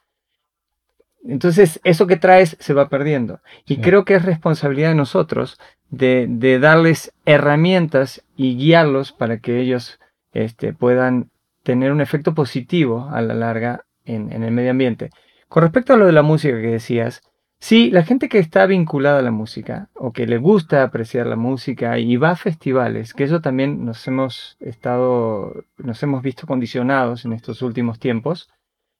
entonces 1.27 1.79
eso 1.83 2.07
que 2.07 2.17
traes 2.17 2.57
se 2.59 2.73
va 2.73 2.89
perdiendo. 2.89 3.39
Y 3.65 3.77
creo 3.77 4.05
que 4.05 4.15
es 4.15 4.25
responsabilidad 4.25 4.89
de 4.89 4.95
nosotros 4.95 5.59
de, 5.89 6.27
de, 6.29 6.59
darles 6.59 7.13
herramientas 7.25 8.23
y 8.35 8.57
guiarlos 8.57 9.11
para 9.11 9.39
que 9.39 9.59
ellos 9.59 9.99
este, 10.33 10.73
puedan 10.73 11.29
tener 11.63 11.91
un 11.91 12.01
efecto 12.01 12.33
positivo 12.33 13.09
a 13.11 13.21
la 13.21 13.33
larga 13.33 13.85
en, 14.03 14.31
en 14.31 14.43
el 14.43 14.51
medio 14.51 14.71
ambiente. 14.71 15.09
Con 15.47 15.63
respecto 15.63 15.93
a 15.93 15.97
lo 15.97 16.05
de 16.05 16.11
la 16.11 16.21
música 16.21 16.61
que 16.61 16.67
decías, 16.67 17.21
Sí, 17.59 17.89
la 17.89 18.03
gente 18.03 18.29
que 18.29 18.37
está 18.37 18.65
vinculada 18.67 19.19
a 19.19 19.23
la 19.23 19.31
música 19.31 19.89
o 19.95 20.11
que 20.11 20.27
le 20.27 20.37
gusta 20.37 20.83
apreciar 20.83 21.25
la 21.25 21.35
música 21.35 21.97
y 21.97 22.15
va 22.17 22.31
a 22.31 22.35
festivales, 22.35 23.13
que 23.13 23.23
eso 23.23 23.41
también 23.41 23.85
nos 23.85 24.07
hemos 24.07 24.55
estado, 24.59 25.63
nos 25.77 26.03
hemos 26.03 26.21
visto 26.21 26.45
condicionados 26.45 27.25
en 27.25 27.33
estos 27.33 27.61
últimos 27.61 27.97
tiempos. 27.97 28.49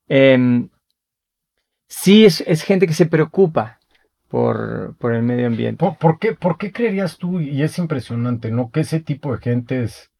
Em, 0.07 0.69
sí 1.87 2.25
es, 2.25 2.63
gente 2.63 2.87
que 2.87 2.93
se 2.93 3.05
preocupa 3.05 3.79
por, 4.27 4.95
el 5.01 5.23
medio 5.23 5.47
ambiente. 5.47 5.85
¿Por, 5.99 6.19
qué, 6.19 6.33
¿Por, 6.33 6.57
qué, 6.57 6.71
creerías 6.71 7.17
tú, 7.17 7.39
y 7.39 7.61
es 7.61 7.77
impresionante, 7.77 8.51
¿no? 8.51 8.71
Que 8.71 8.81
ese 8.81 8.99
tipo 8.99 9.31
de 9.31 9.41
gente 9.41 9.83
es, 9.83 10.11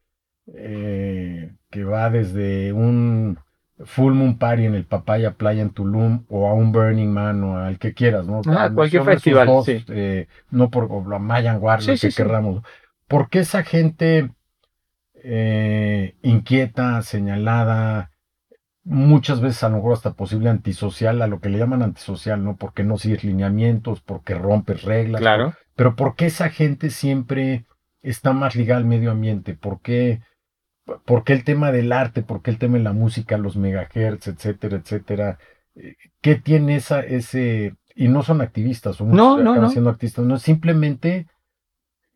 eh, 0.53 1.53
que 1.69 1.83
va 1.83 2.09
desde 2.09 2.71
un 2.71 3.39
Full 3.83 4.13
Moon 4.13 4.37
Party 4.37 4.65
en 4.65 4.75
el 4.75 4.85
Papaya 4.85 5.33
Playa 5.33 5.61
en 5.61 5.71
Tulum 5.71 6.23
o 6.29 6.47
a 6.47 6.53
un 6.53 6.71
Burning 6.71 7.09
Man 7.11 7.43
o 7.43 7.57
al 7.57 7.77
que 7.77 7.93
quieras, 7.93 8.25
¿no? 8.25 8.41
Ah, 8.47 8.71
cualquier 8.73 9.03
festival, 9.03 9.49
sí. 9.65 9.83
Eh, 9.89 10.27
no 10.49 10.69
por 10.69 11.09
la 11.09 11.19
Mayan 11.19 11.61
War, 11.61 11.83
lo 11.83 11.95
que 11.95 12.09
queramos. 12.09 12.63
¿Por 13.07 13.29
qué 13.29 13.39
esa 13.39 13.63
gente 13.63 14.31
eh, 15.15 16.15
inquieta, 16.21 17.01
señalada, 17.01 18.11
muchas 18.85 19.41
veces 19.41 19.63
a 19.63 19.69
lo 19.69 19.77
mejor 19.77 19.93
hasta 19.93 20.13
posible 20.13 20.49
antisocial, 20.49 21.21
a 21.21 21.27
lo 21.27 21.39
que 21.39 21.49
le 21.49 21.57
llaman 21.57 21.81
antisocial, 21.81 22.43
¿no? 22.43 22.55
Porque 22.55 22.83
no 22.83 22.97
sigues 22.97 23.23
lineamientos, 23.23 24.01
porque 24.01 24.35
rompes 24.35 24.83
reglas. 24.83 25.19
Claro. 25.19 25.53
Pero 25.75 25.95
¿por 25.95 26.15
qué 26.15 26.27
esa 26.27 26.49
gente 26.49 26.91
siempre 26.91 27.65
está 28.01 28.31
más 28.31 28.55
ligada 28.55 28.79
al 28.79 28.85
medio 28.85 29.11
ambiente? 29.11 29.55
¿Por 29.55 29.81
qué? 29.81 30.21
¿Por 31.05 31.23
qué 31.23 31.33
el 31.33 31.43
tema 31.43 31.71
del 31.71 31.91
arte? 31.91 32.21
¿Por 32.21 32.43
qué 32.43 32.51
el 32.51 32.59
tema 32.59 32.77
de 32.77 32.83
la 32.83 32.93
música, 32.93 33.37
los 33.37 33.57
megahertz, 33.57 34.27
etcétera, 34.27 34.77
etcétera? 34.77 35.39
Eh, 35.75 35.95
¿Qué 36.21 36.35
tiene 36.35 36.75
esa, 36.75 37.01
ese... 37.01 37.75
Y 37.95 38.07
no 38.07 38.21
son 38.21 38.41
activistas, 38.41 38.97
son 38.97 39.11
no, 39.11 39.37
no, 39.37 39.55
no. 39.55 39.69
siendo 39.69 39.89
activistas, 39.89 40.25
no, 40.25 40.37
simplemente 40.37 41.27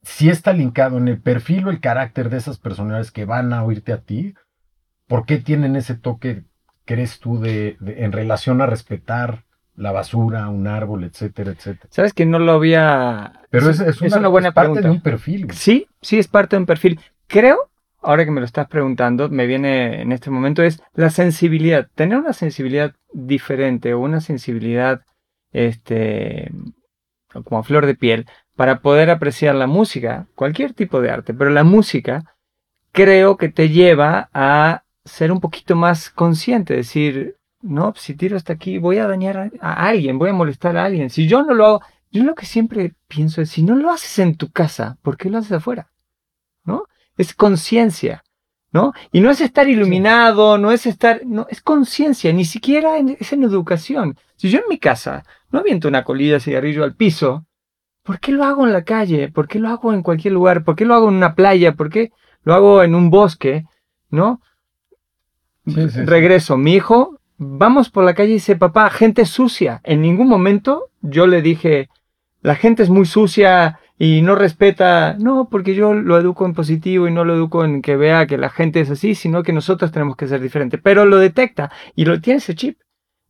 si 0.02 0.30
está 0.30 0.54
linkado 0.54 0.98
en 0.98 1.08
el 1.08 1.22
perfil 1.22 1.68
o 1.68 1.70
el 1.70 1.80
carácter 1.80 2.30
de 2.30 2.38
esas 2.38 2.60
personalidades 2.60 3.12
que 3.12 3.26
van 3.26 3.54
a 3.54 3.64
oírte 3.64 3.94
a 3.94 4.02
ti, 4.02 4.34
¿por 5.08 5.26
qué 5.26 5.38
tienen 5.38 5.76
ese 5.76 5.96
toque, 5.96 6.44
crees 6.90 7.20
tú, 7.20 7.40
de, 7.40 7.78
en 7.86 8.12
relación 8.12 8.62
a 8.62 8.66
respetar 8.66 9.44
la 9.76 9.92
basura, 9.92 10.50
un 10.50 10.66
árbol, 10.66 11.04
etcétera, 11.04 11.52
etcétera? 11.52 11.88
Sabes 11.92 12.14
que 12.14 12.26
no 12.26 12.40
lo 12.40 12.54
había... 12.54 13.44
Pero 13.52 13.70
es, 13.70 13.80
es, 13.80 14.02
una, 14.02 14.28
buena 14.28 14.54
parte 14.54 14.82
de 14.82 14.90
un 14.90 15.02
perfil. 15.02 15.52
Sí, 15.52 15.88
sí, 16.02 16.18
es 16.18 16.28
parte 16.28 16.56
de 16.56 16.62
un 16.62 16.66
perfil. 16.66 17.00
Creo 17.28 17.70
ahora 18.02 18.26
que 18.26 18.32
me 18.32 18.40
lo 18.40 18.46
estás 18.46 18.68
preguntando, 18.68 19.30
me 19.30 19.46
viene 19.46 20.02
en 20.02 20.12
este 20.12 20.32
momento 20.32 20.64
es 20.64 20.82
la 20.96 21.12
sensibilidad. 21.12 21.88
Tener 21.94 22.18
una 22.18 22.34
sensibilidad 22.34 22.96
diferente 23.14 23.94
o 23.94 24.00
una 24.00 24.20
sensibilidad, 24.20 25.02
este, 25.52 26.52
como 27.44 27.62
flor 27.62 27.86
de 27.86 27.94
piel, 27.94 28.26
para 28.56 28.80
poder 28.80 29.12
apreciar 29.12 29.54
la 29.54 29.68
música, 29.68 30.26
cualquier 30.34 30.74
tipo 30.74 31.02
de 31.02 31.12
arte, 31.12 31.36
pero 31.36 31.52
la 31.52 31.64
música 31.64 32.36
creo 32.92 33.38
que 33.38 33.50
te 33.50 33.70
lleva 33.70 34.30
a 34.34 34.84
ser 35.06 35.32
un 35.32 35.40
poquito 35.40 35.76
más 35.76 36.10
consciente, 36.10 36.76
decir, 36.76 37.38
no, 37.62 37.94
si 37.96 38.16
tiro 38.16 38.38
hasta 38.38 38.54
aquí 38.54 38.78
voy 38.78 38.98
a 38.98 39.08
dañar 39.08 39.52
a, 39.60 39.88
alguien, 39.88 40.20
voy 40.20 40.30
a 40.30 40.34
molestar 40.34 40.78
a 40.78 40.86
alguien. 40.86 41.10
Si 41.10 41.28
yo 41.28 41.44
no 41.44 41.54
lo 41.54 41.66
hago, 41.66 41.82
yo 42.12 42.24
lo 42.24 42.36
que 42.36 42.46
siempre 42.46 42.94
pienso 43.08 43.42
es, 43.42 43.50
si 43.50 43.64
no 43.64 43.76
lo 43.76 43.92
haces 43.92 44.20
en 44.20 44.36
tu 44.36 44.52
casa, 44.52 44.98
¿por 45.02 45.18
qué 45.18 45.30
lo 45.30 45.38
haces 45.38 45.54
afuera? 45.54 45.92
¿No? 46.64 46.84
es 47.20 47.34
conciencia, 47.34 48.24
¿no? 48.72 48.94
Y 49.12 49.20
no 49.20 49.30
es 49.30 49.42
estar 49.42 49.68
iluminado, 49.68 50.58
no 50.58 50.72
es 50.72 50.86
estar, 50.86 51.22
no, 51.26 51.46
es 51.50 51.62
conciencia, 51.62 52.32
ni 52.32 52.46
siquiera 52.46 52.98
es 52.98 53.34
en 53.34 53.44
educación. 53.44 54.18
Si 54.38 54.50
yo 54.50 54.60
en 54.60 54.70
mi 54.70 54.80
casa 54.80 55.24
no 55.52 55.60
aviento 55.60 55.90
una 55.90 56.06
colilla 56.06 56.36
de 56.36 56.40
cigarrillo 56.40 56.86
al 56.86 56.96
piso, 56.96 57.46
¿por 58.04 58.22
qué 58.22 58.32
lo 58.32 58.46
hago 58.46 58.66
en 58.66 58.72
la 58.72 58.86
calle? 58.86 59.30
¿Por 59.30 59.50
qué 59.50 59.60
lo 59.60 59.68
hago 59.68 59.94
en 59.94 60.02
cualquier 60.02 60.34
lugar? 60.34 60.64
¿Por 60.64 60.78
qué 60.78 60.86
lo 60.86 60.96
hago 60.96 61.10
en 61.10 61.16
una 61.16 61.36
playa? 61.36 61.74
¿Por 61.74 61.90
qué 61.90 62.14
lo 62.44 62.54
hago 62.54 62.84
en 62.84 62.96
un 62.96 63.10
bosque? 63.10 63.66
¿No? 64.10 64.42
Regreso, 66.06 66.58
mi 66.58 66.74
hijo, 66.74 67.20
vamos 67.38 67.90
por 67.90 68.04
la 68.04 68.14
calle 68.14 68.32
y 68.32 68.34
dice, 68.36 68.56
papá, 68.56 68.90
gente 68.90 69.26
sucia. 69.26 69.82
En 69.84 70.02
ningún 70.02 70.28
momento 70.28 70.90
yo 71.02 71.28
le 71.28 71.42
dije, 71.42 71.90
la 72.42 72.56
gente 72.56 72.84
es 72.84 72.90
muy 72.90 73.06
sucia, 73.06 73.80
y 74.02 74.22
no 74.22 74.36
respeta, 74.36 75.18
no, 75.20 75.50
porque 75.50 75.76
yo 75.76 75.94
lo 75.94 76.18
educo 76.18 76.46
en 76.46 76.54
positivo 76.54 77.06
y 77.10 77.12
no 77.12 77.26
lo 77.26 77.36
educo 77.36 77.66
en 77.66 77.82
que 77.82 77.98
vea 77.98 78.28
que 78.28 78.38
la 78.38 78.50
gente 78.50 78.80
es 78.80 78.90
así, 78.90 79.14
sino 79.14 79.44
que 79.44 79.52
nosotros 79.52 79.92
tenemos 79.92 80.16
que 80.16 80.26
ser 80.26 80.40
diferentes. 80.40 80.80
Pero 80.82 81.04
lo 81.04 81.18
detecta 81.18 81.70
y 81.96 82.06
lo 82.06 82.22
tiene 82.22 82.38
ese 82.38 82.56
chip, 82.56 82.80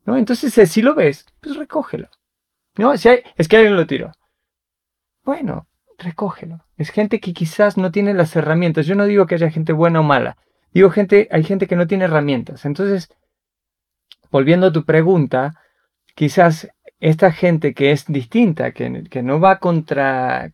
¿no? 0.06 0.16
Entonces, 0.16 0.56
eh, 0.60 0.68
si 0.68 0.84
lo 0.84 0.94
ves, 0.94 1.26
pues 1.42 1.56
recógelo. 1.56 2.08
¿No? 2.78 2.96
Si 2.98 3.10
hay, 3.10 3.22
es 3.36 3.48
que 3.48 3.58
alguien 3.58 3.76
lo 3.76 3.88
tiró. 3.88 4.12
Bueno, 5.24 5.66
recógelo. 5.98 6.64
Es 6.78 6.92
gente 6.92 7.20
que 7.20 7.34
quizás 7.34 7.76
no 7.76 7.92
tiene 7.92 8.14
las 8.14 8.36
herramientas. 8.36 8.86
Yo 8.86 8.94
no 8.94 9.06
digo 9.06 9.26
que 9.26 9.36
haya 9.36 9.50
gente 9.50 9.74
buena 9.74 10.02
o 10.02 10.04
mala. 10.04 10.38
Digo 10.74 10.90
gente, 10.90 11.28
hay 11.32 11.44
gente 11.44 11.68
que 11.68 11.76
no 11.76 11.88
tiene 11.88 12.06
herramientas. 12.06 12.66
Entonces, 12.66 13.10
volviendo 14.32 14.68
a 14.68 14.72
tu 14.72 14.86
pregunta, 14.86 15.56
quizás 16.16 16.70
esta 17.00 17.32
gente 17.32 17.74
que 17.74 17.92
es 17.92 18.06
distinta, 18.08 18.72
que, 18.72 19.04
que 19.10 19.24
no 19.24 19.40
va 19.40 19.60
contra, 19.60 20.52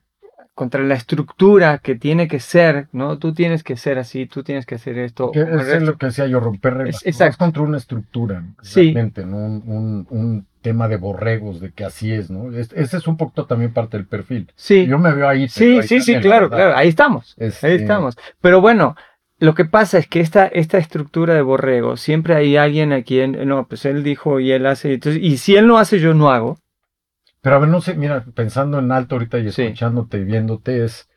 contra 0.53 0.81
la 0.83 0.93
estructura 0.93 1.79
que 1.79 1.95
tiene 1.95 2.27
que 2.27 2.39
ser, 2.39 2.87
¿no? 2.91 3.17
Tú 3.17 3.33
tienes 3.33 3.63
que 3.63 3.75
ser 3.75 3.97
así, 3.97 4.25
tú 4.25 4.43
tienes 4.43 4.65
que 4.65 4.75
hacer 4.75 4.97
esto. 4.97 5.31
es 5.33 5.81
lo 5.81 5.97
que 5.97 6.05
decía 6.07 6.27
yo, 6.27 6.39
romper 6.39 6.75
reglas. 6.75 7.01
Es, 7.03 7.37
contra 7.37 7.63
una 7.63 7.77
estructura, 7.77 8.43
realmente, 8.73 9.25
¿no? 9.25 9.37
Un, 9.37 10.07
un, 10.09 10.47
tema 10.61 10.87
de 10.87 10.97
borregos, 10.97 11.59
de 11.59 11.71
que 11.71 11.85
así 11.85 12.11
es, 12.11 12.31
¿no? 12.31 12.51
ese 12.51 12.97
es 12.97 13.07
un 13.07 13.17
poquito 13.17 13.45
también 13.45 13.71
parte 13.71 13.97
del 13.97 14.07
perfil. 14.07 14.51
Sí. 14.55 14.87
Yo 14.87 14.97
me 14.97 15.13
veo 15.13 15.29
ahí. 15.29 15.47
Sí, 15.47 15.83
sí, 15.83 16.01
sí, 16.01 16.19
claro, 16.19 16.49
claro, 16.49 16.75
ahí 16.75 16.87
estamos. 16.87 17.35
Ahí 17.39 17.49
este 17.49 17.75
estamos. 17.75 18.17
Pero 18.41 18.61
bueno, 18.61 18.95
lo 19.39 19.53
que 19.53 19.65
pasa 19.65 19.97
es 19.97 20.07
que 20.07 20.21
esta, 20.21 20.47
esta 20.47 20.77
estructura 20.77 21.33
de 21.33 21.41
borrego, 21.41 21.97
siempre 21.97 22.35
hay 22.35 22.55
alguien 22.55 22.93
a 22.93 23.03
quien, 23.03 23.47
no, 23.47 23.67
pues 23.67 23.85
él 23.85 24.03
dijo 24.03 24.39
y 24.39 24.51
él 24.51 24.65
hace, 24.65 24.93
entonces, 24.93 25.21
y 25.21 25.37
si 25.37 25.55
él 25.55 25.67
no 25.67 25.77
hace, 25.77 25.99
yo 25.99 26.13
no 26.13 26.29
hago. 26.29 26.57
Pero 27.41 27.57
a 27.57 27.59
ver, 27.59 27.69
no 27.69 27.81
sé, 27.81 27.95
mira, 27.95 28.25
pensando 28.33 28.79
en 28.79 28.91
alto 28.91 29.15
ahorita 29.15 29.39
y 29.39 29.47
escuchándote 29.47 30.19
y 30.19 30.23
viéndote, 30.23 30.83
es 30.83 31.09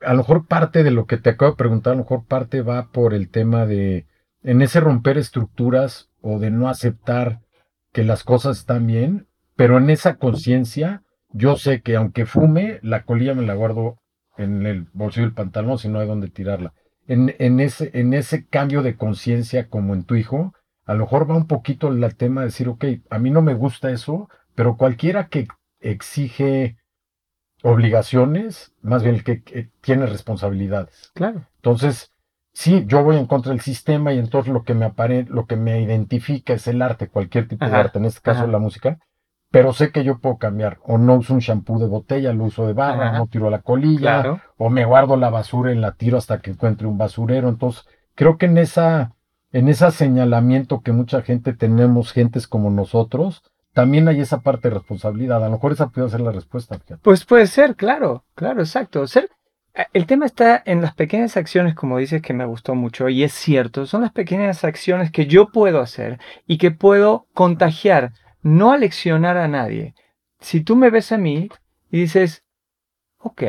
a 0.00 0.12
lo 0.12 0.18
mejor 0.18 0.46
parte 0.46 0.82
de 0.84 0.90
lo 0.90 1.06
que 1.06 1.16
te 1.16 1.30
acabo 1.30 1.52
de 1.52 1.56
preguntar, 1.56 1.94
a 1.94 1.96
lo 1.96 2.02
mejor 2.02 2.26
parte 2.26 2.62
va 2.62 2.90
por 2.92 3.14
el 3.14 3.30
tema 3.30 3.66
de, 3.66 4.06
en 4.42 4.62
ese 4.62 4.80
romper 4.80 5.16
estructuras 5.18 6.10
o 6.20 6.38
de 6.38 6.50
no 6.50 6.68
aceptar 6.68 7.40
que 7.92 8.04
las 8.04 8.24
cosas 8.24 8.58
están 8.58 8.86
bien, 8.86 9.26
pero 9.56 9.78
en 9.78 9.88
esa 9.88 10.16
conciencia, 10.16 11.02
yo 11.30 11.56
sé 11.56 11.80
que 11.80 11.96
aunque 11.96 12.26
fume, 12.26 12.78
la 12.82 13.04
colilla 13.04 13.34
me 13.34 13.46
la 13.46 13.54
guardo 13.54 13.98
en 14.36 14.66
el 14.66 14.86
bolsillo 14.92 15.26
del 15.26 15.34
pantalón 15.34 15.78
si 15.78 15.88
no 15.88 16.00
hay 16.00 16.06
donde 16.06 16.28
tirarla. 16.28 16.74
En, 17.06 17.34
en, 17.38 17.60
ese, 17.60 17.90
en 17.94 18.14
ese 18.14 18.46
cambio 18.46 18.82
de 18.82 18.96
conciencia 18.96 19.68
como 19.68 19.94
en 19.94 20.04
tu 20.04 20.14
hijo, 20.14 20.54
a 20.84 20.94
lo 20.94 21.00
mejor 21.00 21.30
va 21.30 21.36
un 21.36 21.46
poquito 21.46 21.88
el 21.88 22.16
tema 22.16 22.42
de 22.42 22.46
decir, 22.46 22.68
ok, 22.68 22.84
a 23.10 23.18
mí 23.18 23.30
no 23.30 23.42
me 23.42 23.54
gusta 23.54 23.90
eso, 23.90 24.28
pero 24.54 24.76
cualquiera 24.76 25.28
que 25.28 25.48
exige 25.80 26.76
obligaciones, 27.62 28.72
más 28.82 29.02
bien 29.02 29.16
el 29.16 29.24
que, 29.24 29.70
tiene 29.80 30.06
responsabilidades. 30.06 31.10
Claro. 31.14 31.46
Entonces, 31.56 32.12
sí, 32.52 32.84
yo 32.86 33.02
voy 33.02 33.16
en 33.16 33.26
contra 33.26 33.52
del 33.52 33.62
sistema 33.62 34.12
y 34.12 34.18
entonces 34.18 34.52
lo 34.52 34.64
que 34.64 34.74
me 34.74 34.84
apare, 34.84 35.24
lo 35.28 35.46
que 35.46 35.56
me 35.56 35.80
identifica 35.80 36.52
es 36.52 36.66
el 36.66 36.82
arte, 36.82 37.08
cualquier 37.08 37.48
tipo 37.48 37.64
de 37.64 37.74
arte, 37.74 37.98
en 37.98 38.04
este 38.04 38.20
caso 38.20 38.46
la 38.46 38.58
música, 38.58 38.98
pero 39.54 39.72
sé 39.72 39.92
que 39.92 40.02
yo 40.02 40.18
puedo 40.18 40.36
cambiar. 40.36 40.78
O 40.82 40.98
no 40.98 41.14
uso 41.14 41.32
un 41.32 41.38
shampoo 41.38 41.78
de 41.78 41.86
botella, 41.86 42.32
lo 42.32 42.42
uso 42.42 42.66
de 42.66 42.72
barra, 42.72 43.16
no 43.16 43.28
tiro 43.28 43.50
la 43.50 43.62
colilla, 43.62 44.42
o 44.56 44.68
me 44.68 44.84
guardo 44.84 45.16
la 45.16 45.30
basura 45.30 45.72
y 45.72 45.76
la 45.76 45.92
tiro 45.92 46.18
hasta 46.18 46.40
que 46.40 46.50
encuentre 46.50 46.88
un 46.88 46.98
basurero. 46.98 47.48
Entonces, 47.48 47.86
creo 48.16 48.36
que 48.36 48.46
en 48.46 48.58
esa, 48.58 49.12
en 49.52 49.68
ese 49.68 49.88
señalamiento 49.92 50.80
que 50.80 50.90
mucha 50.90 51.22
gente 51.22 51.52
tenemos, 51.52 52.12
gentes 52.12 52.48
como 52.48 52.68
nosotros, 52.68 53.44
también 53.72 54.08
hay 54.08 54.20
esa 54.20 54.40
parte 54.40 54.70
de 54.70 54.74
responsabilidad. 54.74 55.44
A 55.44 55.46
lo 55.46 55.52
mejor 55.52 55.70
esa 55.70 55.88
puede 55.88 56.10
ser 56.10 56.22
la 56.22 56.32
respuesta. 56.32 56.76
Pues 57.00 57.24
puede 57.24 57.46
ser, 57.46 57.76
claro, 57.76 58.24
claro, 58.34 58.58
exacto. 58.58 59.06
Ser, 59.06 59.30
eh, 59.72 59.86
el 59.92 60.06
tema 60.06 60.26
está 60.26 60.60
en 60.66 60.82
las 60.82 60.94
pequeñas 60.94 61.36
acciones, 61.36 61.76
como 61.76 61.98
dices, 61.98 62.22
que 62.22 62.34
me 62.34 62.44
gustó 62.44 62.74
mucho, 62.74 63.08
y 63.08 63.22
es 63.22 63.32
cierto, 63.32 63.86
son 63.86 64.02
las 64.02 64.10
pequeñas 64.10 64.64
acciones 64.64 65.12
que 65.12 65.26
yo 65.26 65.52
puedo 65.52 65.78
hacer 65.78 66.18
y 66.44 66.58
que 66.58 66.72
puedo 66.72 67.28
contagiar, 67.34 68.14
no 68.44 68.70
aleccionar 68.72 69.36
a 69.36 69.48
nadie. 69.48 69.94
Si 70.38 70.60
tú 70.60 70.76
me 70.76 70.90
ves 70.90 71.10
a 71.10 71.18
mí, 71.18 71.48
y 71.90 72.00
dices, 72.00 72.44
ok, 73.18 73.42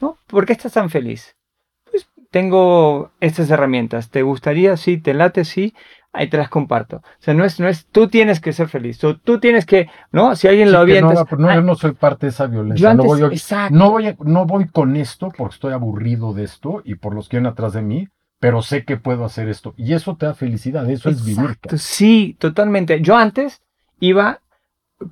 ¿no? 0.00 0.18
¿Por 0.26 0.46
qué 0.46 0.54
estás 0.54 0.72
tan 0.72 0.90
feliz? 0.90 1.36
Pues 1.90 2.08
tengo 2.30 3.12
estas 3.20 3.50
herramientas. 3.50 4.10
¿Te 4.10 4.22
gustaría? 4.22 4.76
Sí, 4.76 4.98
te 4.98 5.14
late, 5.14 5.44
sí. 5.44 5.74
Ahí 6.12 6.28
te 6.28 6.38
las 6.38 6.48
comparto. 6.48 6.96
O 6.96 7.02
sea, 7.18 7.34
no 7.34 7.44
es, 7.44 7.60
no 7.60 7.68
es, 7.68 7.86
tú 7.86 8.08
tienes 8.08 8.40
que 8.40 8.52
ser 8.52 8.68
feliz. 8.68 8.98
Tú, 8.98 9.18
tú 9.18 9.38
tienes 9.38 9.66
que, 9.66 9.88
¿no? 10.10 10.34
Si 10.34 10.48
alguien 10.48 10.72
lo 10.72 10.78
avienta. 10.78 11.26
No, 11.30 11.36
no, 11.36 11.54
yo 11.54 11.62
no 11.62 11.74
soy 11.76 11.92
parte 11.92 12.26
de 12.26 12.30
esa 12.30 12.46
violencia. 12.46 12.94
no, 12.94 13.04
voy, 13.04 13.20
no, 13.70 13.90
voy, 13.90 14.16
no 14.20 14.46
voy 14.46 14.68
con 14.68 14.96
esto 14.96 15.30
porque 15.36 15.54
estoy 15.54 15.72
aburrido 15.72 16.32
de 16.32 16.44
esto 16.44 16.82
y 16.84 16.96
por 16.96 17.14
los 17.14 17.28
que 17.28 17.36
vienen 17.36 17.52
atrás 17.52 17.74
de 17.74 17.82
mí 17.82 18.08
pero 18.40 18.62
sé 18.62 18.86
que 18.86 18.96
puedo 18.96 19.26
hacer 19.26 19.50
esto. 19.50 19.74
Y 19.76 19.92
eso 19.92 20.16
te 20.16 20.24
da 20.24 20.32
felicidad, 20.32 20.88
eso 20.88 21.10
es 21.10 21.22
vivir. 21.22 21.58
Sí, 21.76 22.36
totalmente. 22.40 23.02
Yo 23.02 23.14
antes 23.14 23.60
iba 24.00 24.40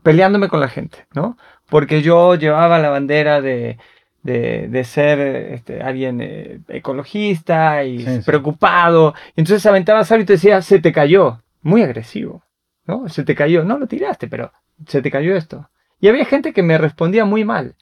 peleándome 0.02 0.49
con 0.49 0.61
la 0.61 0.68
gente, 0.68 1.07
¿no? 1.14 1.38
Porque 1.66 2.02
yo 2.02 2.35
llevaba 2.35 2.78
la 2.78 2.90
bandera 2.90 3.40
de, 3.40 3.78
de, 4.23 4.85
ser 4.85 5.21
este, 5.21 5.83
alguien 5.83 6.21
eh, 6.21 6.61
ecologista 6.68 7.85
y 7.85 8.21
preocupado. 8.25 9.14
Entonces 9.37 9.64
aventabas 9.66 10.11
algo 10.11 10.23
y 10.23 10.26
te 10.26 10.33
decía, 10.35 10.61
se 10.62 10.80
te 10.80 10.92
cayó. 10.92 11.42
Muy 11.62 11.83
agresivo, 11.83 12.42
¿no? 12.87 13.09
Se 13.09 13.25
te 13.25 13.35
cayó. 13.35 13.64
No 13.64 13.78
lo 13.78 13.87
tiraste, 13.87 14.28
pero 14.28 14.52
se 14.87 15.02
te 15.02 15.11
cayó 15.11 15.37
esto. 15.37 15.68
Y 16.00 16.09
había 16.09 16.25
gente 16.25 16.52
que 16.52 16.62
me 16.62 16.78
respondía 16.78 17.25
muy 17.25 17.45
mal. 17.45 17.75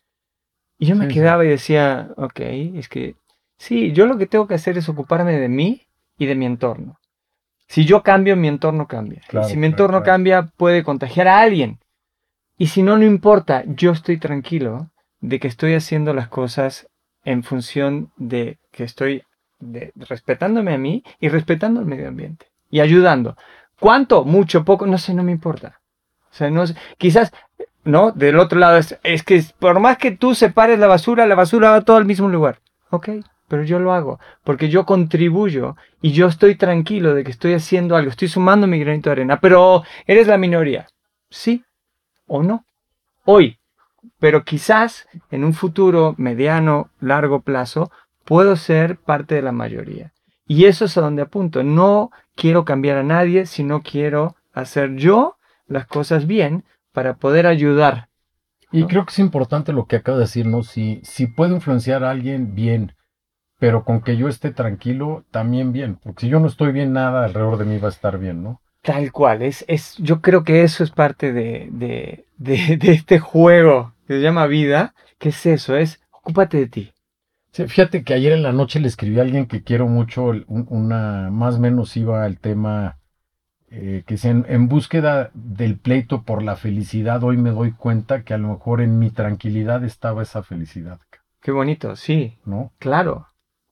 Y 0.78 0.86
yo 0.86 0.96
me 0.96 1.08
quedaba 1.08 1.44
y 1.44 1.48
decía, 1.48 2.10
ok, 2.16 2.40
es 2.40 2.88
que 2.88 3.14
Sí, 3.58 3.92
yo 3.92 4.06
lo 4.06 4.18
que 4.18 4.26
tengo 4.26 4.46
que 4.46 4.54
hacer 4.54 4.76
es 4.78 4.88
ocuparme 4.88 5.38
de 5.38 5.48
mí 5.48 5.86
y 6.18 6.26
de 6.26 6.34
mi 6.34 6.46
entorno. 6.46 6.98
Si 7.68 7.84
yo 7.84 8.02
cambio, 8.02 8.36
mi 8.36 8.48
entorno 8.48 8.86
cambia. 8.86 9.22
si 9.48 9.56
mi 9.56 9.66
entorno 9.66 10.02
cambia, 10.02 10.50
puede 10.56 10.84
contagiar 10.84 11.28
a 11.28 11.40
alguien. 11.40 11.78
Y 12.56 12.68
si 12.68 12.82
no, 12.82 12.96
no 12.96 13.04
importa, 13.04 13.64
yo 13.66 13.92
estoy 13.92 14.18
tranquilo 14.18 14.90
de 15.20 15.40
que 15.40 15.48
estoy 15.48 15.74
haciendo 15.74 16.14
las 16.14 16.28
cosas 16.28 16.88
en 17.24 17.42
función 17.42 18.12
de 18.16 18.58
que 18.70 18.84
estoy 18.84 19.24
respetándome 19.96 20.74
a 20.74 20.78
mí 20.78 21.02
y 21.18 21.28
respetando 21.28 21.80
el 21.80 21.86
medio 21.86 22.08
ambiente. 22.08 22.46
Y 22.70 22.80
ayudando. 22.80 23.36
¿Cuánto? 23.78 24.24
Mucho, 24.24 24.64
poco, 24.64 24.86
no 24.86 24.96
sé, 24.98 25.12
no 25.12 25.22
me 25.22 25.32
importa. 25.32 25.80
O 26.30 26.34
sea, 26.34 26.50
no 26.50 26.64
quizás, 26.98 27.32
¿no? 27.84 28.12
Del 28.12 28.38
otro 28.38 28.58
lado 28.58 28.76
es, 28.76 28.98
es 29.02 29.22
que 29.22 29.42
por 29.58 29.80
más 29.80 29.98
que 29.98 30.12
tú 30.12 30.34
separes 30.34 30.78
la 30.78 30.86
basura, 30.86 31.26
la 31.26 31.34
basura 31.34 31.70
va 31.70 31.80
todo 31.82 31.96
al 31.96 32.04
mismo 32.04 32.28
lugar. 32.28 32.60
Ok, 32.90 33.08
pero 33.48 33.62
yo 33.62 33.78
lo 33.78 33.92
hago 33.92 34.18
porque 34.44 34.68
yo 34.68 34.86
contribuyo 34.86 35.76
y 36.00 36.12
yo 36.12 36.26
estoy 36.26 36.54
tranquilo 36.54 37.14
de 37.14 37.24
que 37.24 37.30
estoy 37.30 37.54
haciendo 37.54 37.96
algo, 37.96 38.10
estoy 38.10 38.28
sumando 38.28 38.66
mi 38.66 38.78
granito 38.78 39.10
de 39.10 39.12
arena, 39.12 39.40
pero 39.40 39.82
eres 40.06 40.26
la 40.26 40.38
minoría, 40.38 40.86
sí 41.30 41.64
o 42.26 42.42
no, 42.42 42.64
hoy, 43.24 43.58
pero 44.18 44.44
quizás 44.44 45.08
en 45.30 45.44
un 45.44 45.52
futuro 45.52 46.14
mediano, 46.18 46.90
largo 47.00 47.40
plazo, 47.40 47.90
puedo 48.24 48.56
ser 48.56 48.98
parte 48.98 49.34
de 49.34 49.42
la 49.42 49.52
mayoría. 49.52 50.12
Y 50.48 50.66
eso 50.66 50.84
es 50.84 50.96
a 50.96 51.00
donde 51.00 51.22
apunto. 51.22 51.62
No 51.62 52.10
quiero 52.34 52.64
cambiar 52.64 52.98
a 52.98 53.02
nadie, 53.02 53.46
sino 53.46 53.82
quiero 53.82 54.36
hacer 54.52 54.94
yo 54.96 55.36
las 55.66 55.86
cosas 55.86 56.26
bien 56.26 56.64
para 56.92 57.14
poder 57.14 57.46
ayudar. 57.46 58.08
Y 58.72 58.84
creo 58.84 59.04
que 59.04 59.10
es 59.10 59.18
importante 59.18 59.72
lo 59.72 59.86
que 59.86 59.96
acabo 59.96 60.18
de 60.18 60.24
decir, 60.24 60.46
¿no? 60.46 60.62
Si, 60.62 61.00
si 61.04 61.26
puedo 61.26 61.54
influenciar 61.54 62.04
a 62.04 62.10
alguien, 62.10 62.54
bien 62.54 62.95
pero 63.58 63.84
con 63.84 64.02
que 64.02 64.16
yo 64.16 64.28
esté 64.28 64.50
tranquilo, 64.50 65.24
también 65.30 65.72
bien, 65.72 65.96
porque 65.96 66.22
si 66.22 66.28
yo 66.28 66.40
no 66.40 66.46
estoy 66.46 66.72
bien, 66.72 66.92
nada 66.92 67.24
alrededor 67.24 67.58
de 67.58 67.64
mí 67.64 67.78
va 67.78 67.88
a 67.88 67.90
estar 67.90 68.18
bien, 68.18 68.42
¿no? 68.42 68.60
Tal 68.82 69.10
cual, 69.10 69.42
es, 69.42 69.64
es, 69.66 69.96
yo 69.98 70.20
creo 70.20 70.44
que 70.44 70.62
eso 70.62 70.84
es 70.84 70.90
parte 70.90 71.32
de, 71.32 71.68
de, 71.72 72.24
de, 72.36 72.78
este 72.92 73.18
juego 73.18 73.94
que 74.06 74.14
se 74.14 74.20
llama 74.20 74.46
vida, 74.46 74.94
que 75.18 75.30
es 75.30 75.46
eso, 75.46 75.76
es 75.76 76.00
ocúpate 76.12 76.58
de 76.58 76.66
ti. 76.68 76.92
Sí, 77.50 77.66
fíjate 77.66 78.04
que 78.04 78.14
ayer 78.14 78.32
en 78.32 78.42
la 78.42 78.52
noche 78.52 78.80
le 78.80 78.88
escribí 78.88 79.18
a 79.18 79.22
alguien 79.22 79.46
que 79.46 79.62
quiero 79.62 79.88
mucho, 79.88 80.32
una, 80.46 81.30
más 81.30 81.56
o 81.56 81.60
menos 81.60 81.96
iba 81.96 82.22
al 82.22 82.38
tema 82.38 82.98
eh, 83.68 84.04
que 84.06 84.16
sea 84.16 84.30
en, 84.30 84.68
búsqueda 84.68 85.30
del 85.34 85.78
pleito 85.78 86.22
por 86.22 86.42
la 86.42 86.56
felicidad, 86.56 87.24
hoy 87.24 87.36
me 87.36 87.50
doy 87.50 87.72
cuenta 87.72 88.22
que 88.22 88.34
a 88.34 88.38
lo 88.38 88.48
mejor 88.48 88.80
en 88.80 88.98
mi 88.98 89.10
tranquilidad 89.10 89.82
estaba 89.84 90.22
esa 90.22 90.42
felicidad. 90.42 91.00
Qué 91.40 91.50
bonito, 91.50 91.96
sí. 91.96 92.38
¿No? 92.44 92.72
Claro. 92.78 93.26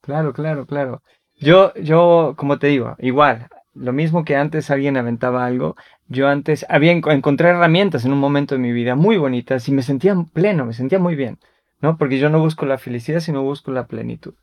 Claro, 0.04 0.34
claro, 0.34 0.66
claro. 0.66 1.02
Yo, 1.40 1.72
yo, 1.76 2.34
como 2.36 2.58
te 2.58 2.66
digo, 2.66 2.94
igual, 2.98 3.48
lo 3.74 3.94
mismo 3.94 4.22
que 4.22 4.36
antes 4.36 4.70
alguien 4.70 4.98
aventaba 4.98 5.46
algo, 5.46 5.76
yo 6.08 6.28
antes 6.28 6.66
había 6.68 6.92
encontré 6.92 7.48
herramientas 7.48 8.04
en 8.04 8.12
un 8.12 8.18
momento 8.18 8.54
de 8.54 8.60
mi 8.60 8.72
vida 8.72 8.96
muy 8.96 9.16
bonitas 9.16 9.66
y 9.66 9.72
me 9.72 9.80
sentía 9.82 10.14
pleno, 10.30 10.66
me 10.66 10.74
sentía 10.74 10.98
muy 10.98 11.16
bien, 11.16 11.38
¿no? 11.80 11.96
Porque 11.96 12.18
yo 12.18 12.28
no 12.28 12.38
busco 12.38 12.66
la 12.66 12.76
felicidad, 12.76 13.20
sino 13.20 13.42
busco 13.42 13.70
la 13.72 13.86
plenitud. 13.86 14.34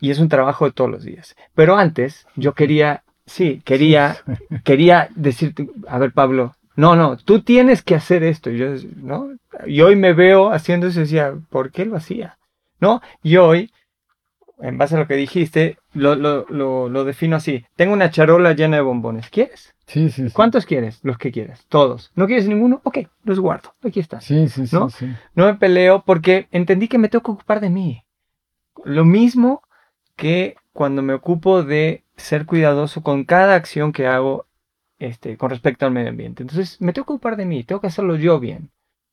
Y 0.00 0.10
es 0.10 0.18
un 0.18 0.30
trabajo 0.30 0.64
de 0.64 0.72
todos 0.72 0.90
los 0.90 1.04
días. 1.04 1.36
Pero 1.54 1.76
antes 1.76 2.26
yo 2.34 2.54
quería, 2.54 3.04
sí, 3.26 3.60
quería, 3.66 4.16
quería 4.64 5.10
decirte, 5.14 5.68
a 5.86 5.98
ver, 5.98 6.12
Pablo, 6.12 6.54
no, 6.76 6.96
no, 6.96 7.18
tú 7.18 7.42
tienes 7.42 7.82
que 7.82 7.94
hacer 7.94 8.22
esto. 8.22 8.50
Y 8.50 8.56
yo, 8.56 8.68
¿no? 8.96 9.28
Y 9.66 9.82
hoy 9.82 9.96
me 9.96 10.14
veo 10.14 10.50
haciendo 10.50 10.86
eso 10.86 11.00
y 11.00 11.02
decía, 11.02 11.34
¿por 11.50 11.70
qué 11.70 11.84
lo 11.84 11.96
hacía? 11.96 12.38
¿No? 12.80 13.02
Y 13.22 13.36
hoy 13.36 13.70
en 14.62 14.78
base 14.78 14.94
a 14.94 14.98
lo 14.98 15.08
que 15.08 15.16
dijiste, 15.16 15.76
lo, 15.92 16.14
lo, 16.14 16.46
lo, 16.48 17.04
defino 17.04 17.36
así. 17.36 17.66
Tengo 17.74 17.92
una 17.92 18.10
charola 18.10 18.52
llena 18.52 18.76
de 18.76 18.82
bombones. 18.82 19.28
¿Quieres? 19.28 19.74
Sí, 19.86 20.08
sí, 20.08 20.30
¿Cuántos 20.32 20.66
quieres? 20.66 21.00
Los 21.02 21.18
que 21.18 21.32
quieras. 21.32 21.66
Todos. 21.68 22.12
¿No 22.14 22.26
quieres 22.26 22.46
ninguno? 22.46 22.80
Ok, 22.84 22.98
los 23.24 23.40
guardo. 23.40 23.74
Aquí 23.82 23.98
está. 23.98 24.20
Sí, 24.20 24.48
sí, 24.48 24.64
¿no? 24.72 24.88
sí, 24.88 25.12
No 25.34 25.46
me 25.46 25.54
peleo 25.54 26.04
porque 26.06 26.46
entendí 26.52 26.86
que 26.86 26.98
me 26.98 27.08
tengo 27.08 27.24
que 27.24 27.32
ocupar 27.32 27.60
de 27.60 27.70
mí. 27.70 28.04
Lo 28.84 29.04
mismo 29.04 29.62
que 30.14 30.54
cuando 30.72 31.02
me 31.02 31.14
ocupo 31.14 31.64
de 31.64 32.04
ser 32.16 32.46
cuidadoso 32.46 33.02
con 33.02 33.24
cada 33.24 33.56
acción 33.56 33.92
que 33.92 34.06
hago 34.06 34.46
este, 35.00 35.36
con 35.36 35.50
respecto 35.50 35.84
al 35.84 35.92
medio 35.92 36.10
ambiente. 36.10 36.44
Entonces, 36.44 36.80
me 36.80 36.92
tengo 36.92 37.06
que 37.06 37.14
ocupar 37.14 37.36
de 37.36 37.46
mí, 37.46 37.64
tengo 37.64 37.80
que 37.80 37.88
hacerlo 37.88 38.14
yo 38.14 38.38
bien. 38.38 38.70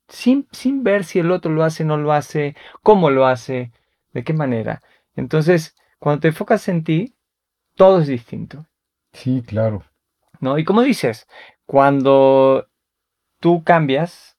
Sin, 0.08 0.46
sin 0.52 0.84
ver 0.84 1.02
si 1.04 1.18
el 1.18 1.32
otro 1.32 1.50
lo 1.50 1.64
hace, 1.64 1.84
no 1.84 1.96
lo 1.96 2.12
hace, 2.12 2.54
cómo 2.82 3.10
lo 3.10 3.26
hace, 3.26 3.72
de 4.12 4.22
qué 4.22 4.32
manera. 4.32 4.80
Entonces, 5.16 5.74
cuando 5.98 6.20
te 6.20 6.28
enfocas 6.28 6.68
en 6.68 6.84
ti, 6.84 7.14
todo 7.74 8.00
es 8.00 8.08
distinto. 8.08 8.66
Sí, 9.12 9.42
claro. 9.46 9.84
¿No? 10.40 10.58
Y 10.58 10.64
como 10.64 10.82
dices, 10.82 11.26
cuando 11.66 12.66
tú 13.40 13.64
cambias, 13.64 14.36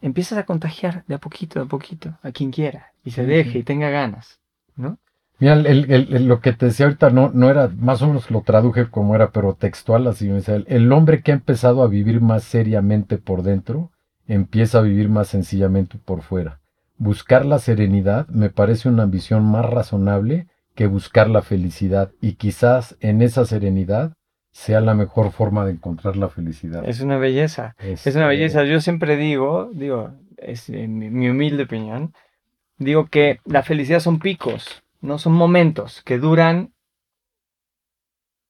empiezas 0.00 0.38
a 0.38 0.46
contagiar 0.46 1.04
de 1.06 1.14
a 1.14 1.18
poquito, 1.18 1.58
de 1.58 1.66
a 1.66 1.68
poquito, 1.68 2.18
a 2.22 2.32
quien 2.32 2.50
quiera, 2.50 2.92
y 3.04 3.10
se 3.10 3.26
deje 3.26 3.58
y 3.58 3.62
tenga 3.62 3.90
ganas, 3.90 4.40
¿no? 4.76 4.98
Mira, 5.40 5.54
lo 5.54 6.40
que 6.40 6.52
te 6.52 6.66
decía 6.66 6.86
ahorita 6.86 7.10
no, 7.10 7.30
no 7.32 7.48
era, 7.48 7.68
más 7.68 8.02
o 8.02 8.08
menos 8.08 8.28
lo 8.30 8.42
traduje 8.42 8.90
como 8.90 9.14
era, 9.14 9.30
pero 9.30 9.54
textual 9.54 10.08
así, 10.08 10.28
el, 10.28 10.64
el 10.66 10.92
hombre 10.92 11.22
que 11.22 11.30
ha 11.30 11.36
empezado 11.36 11.82
a 11.82 11.88
vivir 11.88 12.20
más 12.20 12.42
seriamente 12.42 13.18
por 13.18 13.42
dentro, 13.42 13.92
empieza 14.26 14.78
a 14.78 14.82
vivir 14.82 15.08
más 15.08 15.28
sencillamente 15.28 15.96
por 15.96 16.22
fuera. 16.22 16.57
Buscar 16.98 17.46
la 17.46 17.60
serenidad 17.60 18.26
me 18.26 18.50
parece 18.50 18.88
una 18.88 19.04
ambición 19.04 19.44
más 19.44 19.64
razonable 19.64 20.48
que 20.74 20.88
buscar 20.88 21.30
la 21.30 21.42
felicidad 21.42 22.10
y 22.20 22.34
quizás 22.34 22.96
en 23.00 23.22
esa 23.22 23.44
serenidad 23.44 24.14
sea 24.50 24.80
la 24.80 24.94
mejor 24.94 25.30
forma 25.30 25.64
de 25.64 25.72
encontrar 25.72 26.16
la 26.16 26.28
felicidad. 26.28 26.88
Es 26.88 27.00
una 27.00 27.16
belleza, 27.16 27.76
es, 27.78 28.04
una 28.16 28.26
belleza. 28.26 28.64
Yo 28.64 28.80
siempre 28.80 29.16
digo, 29.16 29.70
digo, 29.72 30.12
es 30.36 30.68
mi 30.70 31.28
humilde 31.28 31.64
opinión, 31.64 32.14
digo 32.78 33.06
que 33.06 33.38
la 33.44 33.62
felicidad 33.62 34.00
son 34.00 34.18
picos, 34.18 34.82
no 35.00 35.18
son 35.18 35.34
momentos 35.34 36.02
que 36.02 36.18
duran 36.18 36.72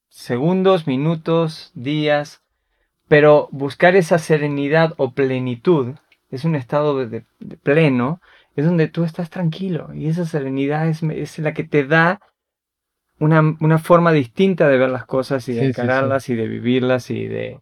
segundos, 0.08 0.86
minutos, 0.86 1.70
días, 1.74 2.42
pero 3.08 3.50
buscar 3.52 3.94
esa 3.94 4.18
serenidad 4.18 4.94
o 4.96 5.12
plenitud 5.12 5.96
es 6.30 6.44
un 6.44 6.54
estado 6.54 7.06
de 7.06 7.24
pleno 7.62 8.22
es 8.58 8.66
donde 8.66 8.88
tú 8.88 9.04
estás 9.04 9.30
tranquilo 9.30 9.94
y 9.94 10.08
esa 10.08 10.24
serenidad 10.24 10.88
es, 10.88 11.38
la 11.38 11.54
que 11.54 11.62
te 11.62 11.86
da 11.86 12.20
una, 13.20 13.78
forma 13.78 14.10
distinta 14.10 14.68
de 14.68 14.78
ver 14.78 14.90
las 14.90 15.06
cosas 15.06 15.48
y 15.48 15.52
de 15.52 15.66
encararlas 15.66 16.28
y 16.28 16.34
de 16.34 16.48
vivirlas 16.48 17.08
y 17.10 17.28
de, 17.28 17.60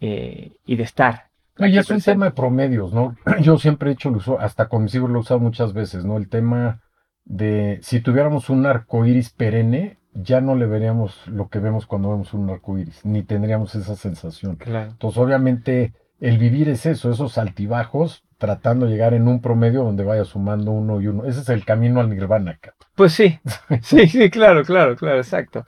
eh, 0.00 0.50
y 0.66 0.74
de 0.74 0.82
estar. 0.82 1.30
y 1.58 1.78
es 1.78 1.88
un 1.90 2.00
tema 2.00 2.24
de 2.24 2.32
promedios, 2.32 2.92
¿no? 2.92 3.14
Yo 3.40 3.56
siempre 3.56 3.90
he 3.90 3.92
hecho 3.92 4.08
el 4.08 4.16
uso, 4.16 4.40
hasta 4.40 4.68
con 4.68 4.82
mis 4.82 4.94
hijos 4.96 5.10
lo 5.10 5.18
he 5.18 5.20
usado 5.20 5.38
muchas 5.38 5.74
veces, 5.74 6.04
¿no? 6.04 6.16
El 6.16 6.28
tema 6.28 6.80
de 7.24 7.78
si 7.82 8.00
tuviéramos 8.00 8.50
un 8.50 8.66
arco 8.66 9.06
iris 9.06 9.30
perenne, 9.30 9.98
ya 10.12 10.40
no 10.40 10.56
le 10.56 10.66
veríamos 10.66 11.24
lo 11.28 11.48
que 11.50 11.60
vemos 11.60 11.86
cuando 11.86 12.10
vemos 12.10 12.34
un 12.34 12.50
arco 12.50 12.76
iris, 12.76 13.04
ni 13.04 13.22
tendríamos 13.22 13.76
esa 13.76 13.94
sensación. 13.94 14.58
Entonces, 14.66 15.18
obviamente, 15.18 15.94
el 16.20 16.38
vivir 16.38 16.68
es 16.68 16.86
eso, 16.86 17.10
esos 17.10 17.38
altibajos, 17.38 18.24
tratando 18.38 18.86
de 18.86 18.92
llegar 18.92 19.14
en 19.14 19.26
un 19.26 19.40
promedio 19.40 19.82
donde 19.84 20.04
vaya 20.04 20.24
sumando 20.24 20.70
uno 20.70 21.00
y 21.00 21.06
uno. 21.06 21.24
Ese 21.24 21.40
es 21.40 21.48
el 21.48 21.64
camino 21.64 22.00
al 22.00 22.10
nirvana. 22.10 22.58
Pues 22.94 23.14
sí, 23.14 23.38
sí, 23.82 24.06
sí, 24.06 24.30
claro, 24.30 24.64
claro, 24.64 24.96
claro, 24.96 25.18
exacto. 25.18 25.64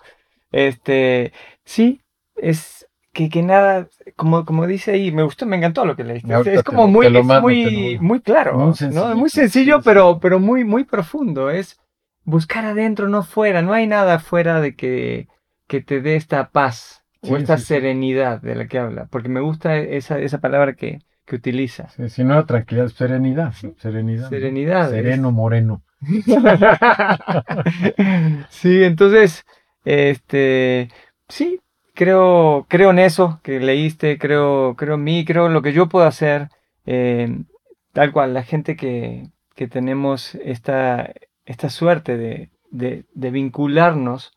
Este, 0.51 1.33
sí, 1.65 2.03
es 2.37 2.87
que, 3.13 3.31
que 3.31 3.43
nada, 3.43 3.89
como, 4.17 4.45
como 4.45 4.67
dice 4.67 4.93
ahí, 4.93 5.11
me 5.11 5.23
gustó, 5.23 5.47
me 5.47 5.57
encantó 5.57 5.87
lo 5.87 5.97
que 5.97 6.05
leíste. 6.05 6.33
Es, 6.53 6.63
como 6.63 6.87
muy, 6.87 7.09
muy, 7.11 7.99
muy 7.99 8.21
claro, 8.21 8.59
muy 8.59 8.75
sencillo, 8.75 9.17
muy 9.17 9.31
sencillo 9.31 9.81
pero, 9.83 10.19
pero 10.21 10.39
muy, 10.39 10.65
muy 10.65 10.85
profundo. 10.85 11.51
Es 11.51 11.81
buscar 12.25 12.67
adentro, 12.67 13.09
no 13.09 13.23
fuera. 13.23 13.63
No 13.63 13.73
hay 13.73 13.87
nada 13.87 14.19
fuera 14.19 14.61
de 14.61 14.77
que, 14.77 15.29
que 15.67 15.81
te 15.81 16.03
dé 16.03 16.17
esta 16.17 16.51
paz 16.51 17.02
o 17.23 17.37
esta 17.37 17.59
serenidad 17.59 18.41
de 18.41 18.55
la 18.55 18.67
que 18.67 18.79
habla. 18.79 19.07
Porque 19.11 19.29
me 19.29 19.41
gusta 19.41 19.77
esa, 19.77 20.19
esa 20.19 20.41
palabra 20.41 20.75
que, 20.75 21.01
que 21.25 21.37
utiliza. 21.37 21.89
si 22.09 22.25
no, 22.25 22.45
tranquilidad, 22.47 22.89
serenidad. 22.89 23.53
Serenidad. 23.79 24.29
Serenidad. 24.29 24.91
Sereno, 24.91 25.33
moreno. 25.33 25.83
sí, 28.51 28.83
entonces, 28.83 29.45
este, 29.85 30.89
sí, 31.29 31.61
creo, 31.95 32.67
creo 32.69 32.91
en 32.91 32.99
eso 32.99 33.41
que 33.43 33.61
leíste, 33.61 34.19
creo, 34.19 34.75
creo 34.77 34.97
en 34.97 35.05
mí, 35.05 35.25
creo 35.25 35.47
en 35.47 35.55
lo 35.55 35.63
que 35.63 35.73
yo 35.73 35.89
puedo 35.89 36.07
hacer. 36.07 36.49
Eh, 36.87 37.45
tal 37.93 38.13
cual, 38.13 38.35
la 38.35 38.43
gente 38.43 38.77
que, 38.77 39.29
que 39.55 39.69
tenemos 39.69 40.35
esta, 40.37 41.13
esta 41.45 41.71
suerte 41.71 42.17
de, 42.17 42.51
de, 42.71 43.05
de 43.15 43.31
vincularnos 43.31 44.33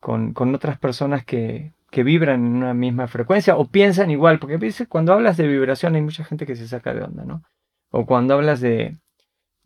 con, 0.00 0.32
con, 0.32 0.54
otras 0.54 0.78
personas 0.78 1.24
que, 1.24 1.72
que, 1.90 2.02
vibran 2.02 2.46
en 2.46 2.56
una 2.56 2.74
misma 2.74 3.08
frecuencia 3.08 3.56
o 3.56 3.66
piensan 3.66 4.10
igual, 4.10 4.38
porque 4.38 4.58
cuando 4.88 5.12
hablas 5.12 5.36
de 5.36 5.46
vibración 5.46 5.94
hay 5.94 6.02
mucha 6.02 6.24
gente 6.24 6.46
que 6.46 6.56
se 6.56 6.68
saca 6.68 6.94
de 6.94 7.02
onda, 7.02 7.24
¿no? 7.24 7.42
O 7.90 8.06
cuando 8.06 8.34
hablas 8.34 8.60
de, 8.60 8.98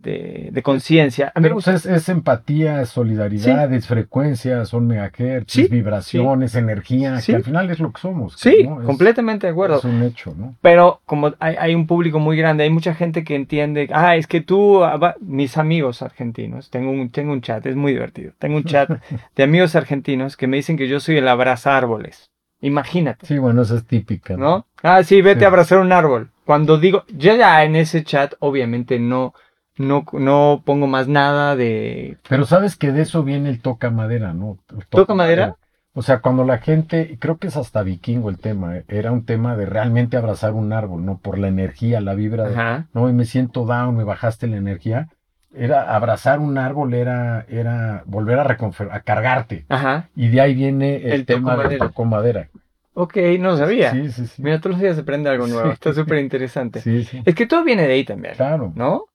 de, 0.05 0.63
conciencia. 0.63 1.33
Es, 1.67 1.87
es, 1.87 2.09
empatía, 2.09 2.81
es 2.81 2.91
solidaridad, 2.91 3.73
es 3.73 3.87
frecuencia, 3.87 4.65
son 4.65 4.87
megahertz, 4.87 5.69
vibraciones, 5.69 6.55
energía, 6.55 7.21
que 7.25 7.35
al 7.35 7.45
final 7.45 7.71
es 7.71 7.81
lo 7.81 7.93
que 7.93 8.01
somos. 8.01 8.35
Sí, 8.37 8.69
completamente 8.87 9.47
de 9.47 9.53
acuerdo. 9.53 9.79
Es 9.79 9.85
un 9.85 10.03
hecho, 10.03 10.35
¿no? 10.37 10.55
Pero 10.61 11.01
como 11.07 11.35
hay, 11.39 11.57
hay, 11.59 11.75
un 11.75 11.87
público 11.87 12.19
muy 12.19 12.37
grande, 12.37 12.65
hay 12.65 12.71
mucha 12.71 12.95
gente 12.95 13.25
que 13.25 13.35
entiende, 13.35 13.89
ah, 13.93 14.17
es 14.17 14.27
que 14.27 14.41
tú, 14.41 14.85
ah, 14.85 15.17
mis 15.21 15.57
amigos 15.57 16.03
argentinos, 16.03 16.71
tengo 16.71 16.91
un, 16.91 17.11
tengo 17.11 17.33
un 17.33 17.41
chat, 17.41 17.65
es 17.67 17.77
muy 17.77 17.93
divertido, 17.93 18.33
tengo 18.39 18.57
un 18.57 18.65
chat 18.65 18.91
de 19.37 19.43
amigos 19.43 19.75
argentinos 19.75 20.37
que 20.37 20.47
me 20.47 20.57
dicen 20.57 20.77
que 20.77 20.89
yo 20.89 21.01
soy 21.01 21.17
el 21.17 21.29
abraza 21.29 21.77
árboles. 21.77 22.31
Imagínate. 22.61 23.27
Sí, 23.27 23.37
bueno, 23.37 23.61
eso 23.61 23.77
es 23.77 23.85
típica. 23.85 24.39
¿No? 24.39 24.67
Ah, 24.83 25.03
sí, 25.03 25.21
vete 25.21 25.45
a 25.45 25.49
abrazar 25.49 25.81
un 25.81 25.93
árbol. 25.93 26.31
Cuando 26.47 26.79
digo, 26.79 27.05
yo 27.09 27.37
ya 27.37 27.63
en 27.63 27.77
ese 27.77 28.05
chat, 28.05 28.35
obviamente 28.39 28.99
no, 28.99 29.35
no, 29.77 30.05
no 30.13 30.63
pongo 30.65 30.87
más 30.87 31.09
nada 31.09 31.57
de... 31.57 32.19
Pero 32.29 32.47
sabes 32.47 32.77
que 32.77 32.93
de 32.93 33.03
eso 33.03 33.23
viene 33.23 33.51
el 33.51 33.61
toca 33.61 33.91
madera, 33.91 34.33
¿no? 34.33 34.59
toca, 34.89 35.15
madera? 35.15 35.57
O 35.95 36.03
sea, 36.03 36.21
cuando 36.21 36.45
la 36.45 36.59
gente, 36.59 37.19
creo 37.21 37.39
que 37.39 37.47
es 37.49 37.57
hasta 37.57 37.83
vikingo 37.83 38.29
el 38.29 38.39
tema, 38.39 38.79
¿eh? 38.79 38.85
era 38.89 39.13
un 39.13 39.25
tema 39.25 39.57
de 39.57 39.67
realmente 39.67 40.17
abrazar 40.17 40.53
un 40.53 40.73
árbol, 40.73 41.05
¿no? 41.05 41.19
Por 41.19 41.39
la 41.39 41.49
energía, 41.49 42.01
la 42.01 42.15
vibra, 42.15 42.87
¿no? 42.93 43.09
Y 43.09 43.13
me 43.13 43.25
siento 43.25 43.65
down, 43.65 43.97
me 43.97 44.05
bajaste 44.05 44.49
la 44.49 44.57
energía. 44.57 45.09
Era 45.57 45.95
abrazar 45.95 46.41
un 46.41 46.59
árbol, 46.59 46.95
era, 46.95 47.47
era 47.49 48.03
volver 48.07 48.41
a, 48.41 48.43
a 48.91 49.01
cargarte. 49.01 49.67
Ajá. 49.69 50.09
Y 50.17 50.29
de 50.29 50.41
ahí 50.41 50.55
viene 50.55 50.97
el, 50.97 51.27
tema 51.27 51.57
del 51.57 51.79
toco 51.79 52.05
madera. 52.05 52.49
Ok, 52.95 53.17
no 53.39 53.57
sabía. 53.57 53.93
Sí, 53.93 54.11
sí, 54.11 54.27
sí. 54.27 54.43
Mira, 54.43 54.59
todos 54.59 54.73
los 54.73 54.81
días 54.81 54.97
se 54.97 55.03
aprende 55.03 55.31
algo 55.31 55.47
nuevo. 55.47 55.71
Está 55.71 55.93
súper 55.95 56.19
interesante. 56.19 56.81
Sí, 56.81 57.05
sí. 57.05 57.23
Es 57.25 57.35
que 57.37 57.47
todo 57.47 57.63
viene 57.63 57.87
de 57.87 57.93
ahí 57.93 58.05
también. 58.05 58.35
Claro. 58.35 58.73
¿No? 58.75 59.07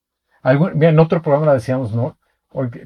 En 0.44 1.00
otro 1.00 1.22
programa 1.22 1.54
decíamos, 1.54 1.94
¿no? 1.94 2.18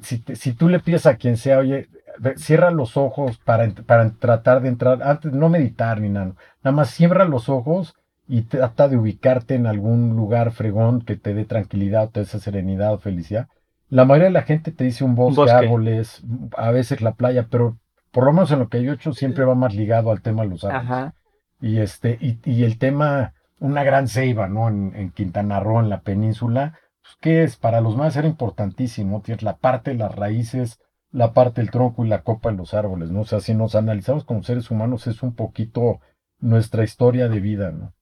si, 0.01 0.23
si, 0.35 0.53
tú 0.53 0.69
le 0.69 0.79
pides 0.79 1.05
a 1.05 1.15
quien 1.15 1.37
sea, 1.37 1.59
oye, 1.59 1.87
cierra 2.35 2.71
los 2.71 2.97
ojos 2.97 3.37
para, 3.37 3.69
para 3.69 4.11
tratar 4.11 4.61
de 4.61 4.69
entrar, 4.69 5.01
antes 5.03 5.31
no 5.31 5.49
meditar 5.49 6.01
ni 6.01 6.09
nada, 6.09 6.33
nada 6.63 6.75
más 6.75 6.89
cierra 6.89 7.25
los 7.25 7.49
ojos 7.49 7.95
y 8.27 8.43
trata 8.43 8.87
de 8.87 8.97
ubicarte 8.97 9.55
en 9.55 9.67
algún 9.67 10.15
lugar 10.15 10.51
fregón 10.51 11.01
que 11.01 11.15
te 11.15 11.33
dé 11.33 11.45
tranquilidad, 11.45 12.09
te 12.09 12.21
dé 12.21 12.25
serenidad 12.25 12.93
o 12.93 12.97
felicidad. 12.97 13.47
La 13.89 14.05
mayoría 14.05 14.27
de 14.27 14.33
la 14.33 14.43
gente 14.43 14.71
te 14.71 14.83
dice 14.85 15.03
un 15.03 15.15
bosque, 15.15 15.51
árboles, 15.51 16.23
a 16.57 16.71
veces 16.71 17.01
la 17.01 17.13
playa, 17.13 17.47
pero 17.49 17.77
por 18.11 18.25
lo 18.25 18.33
menos 18.33 18.51
en 18.51 18.59
lo 18.59 18.69
que 18.69 18.81
yo 18.81 18.91
he 18.91 18.95
hecho 18.95 19.13
siempre 19.13 19.45
va 19.45 19.55
más 19.55 19.75
ligado 19.75 20.11
al 20.11 20.21
tema 20.21 20.43
de 20.43 20.49
los 20.49 20.63
árboles. 20.63 21.13
Y 21.61 21.79
este, 21.79 22.17
y, 22.19 22.39
y, 22.43 22.63
el 22.63 22.77
tema, 22.77 23.33
una 23.59 23.83
gran 23.83 24.07
ceiba, 24.07 24.49
¿no? 24.49 24.67
En, 24.67 24.93
en 24.95 25.11
Quintana 25.11 25.59
Roo, 25.59 25.79
en 25.79 25.89
la 25.89 26.01
península, 26.01 26.77
¿qué 27.19 27.43
es? 27.43 27.55
Para 27.57 27.81
los 27.81 27.95
más 27.95 28.15
era 28.15 28.27
importantísimo, 28.27 29.21
tienes 29.21 29.43
la 29.43 29.57
parte 29.57 29.93
las 29.93 30.15
raíces, 30.15 30.79
la 31.11 31.33
parte 31.33 31.61
del 31.61 31.71
tronco 31.71 32.05
y 32.05 32.09
la 32.09 32.23
copa 32.23 32.51
de 32.51 32.57
los 32.57 32.73
árboles, 32.73 33.11
¿no? 33.11 33.21
O 33.21 33.25
sea, 33.25 33.39
si 33.39 33.53
nos 33.53 33.75
analizamos 33.75 34.25
como 34.25 34.43
seres 34.43 34.71
humanos 34.71 35.07
es 35.07 35.23
un 35.23 35.35
poquito 35.35 35.99
nuestra 36.39 36.83
historia 36.83 37.29
de 37.29 37.39
vida, 37.39 37.71
¿no? 37.71 37.93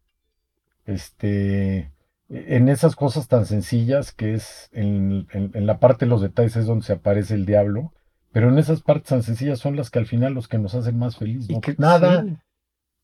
Este, 0.86 1.92
en 2.30 2.70
esas 2.70 2.96
cosas 2.96 3.28
tan 3.28 3.46
sencillas 3.46 4.14
que 4.14 4.34
es 4.34 4.70
en, 4.72 5.28
en, 5.34 5.66
la 5.68 5.80
parte 5.80 6.06
de 6.06 6.10
los 6.10 6.22
detalles 6.22 6.56
es 6.56 6.66
donde 6.66 6.86
se 6.86 6.94
aparece 6.94 7.36
el 7.36 7.46
diablo, 7.46 7.94
pero 8.32 8.50
en 8.50 8.58
esas 8.58 8.82
partes 8.82 9.10
tan 9.10 9.24
sencillas 9.24 9.60
son 9.60 9.76
las 9.76 9.90
que 9.90 10.00
al 10.00 10.06
final 10.06 10.34
los 10.34 10.48
que 10.48 10.58
nos 10.58 10.74
hacen 10.74 10.98
más 10.98 11.18
felices, 11.18 11.50
¿no? 11.50 11.60
Nada, 11.78 12.26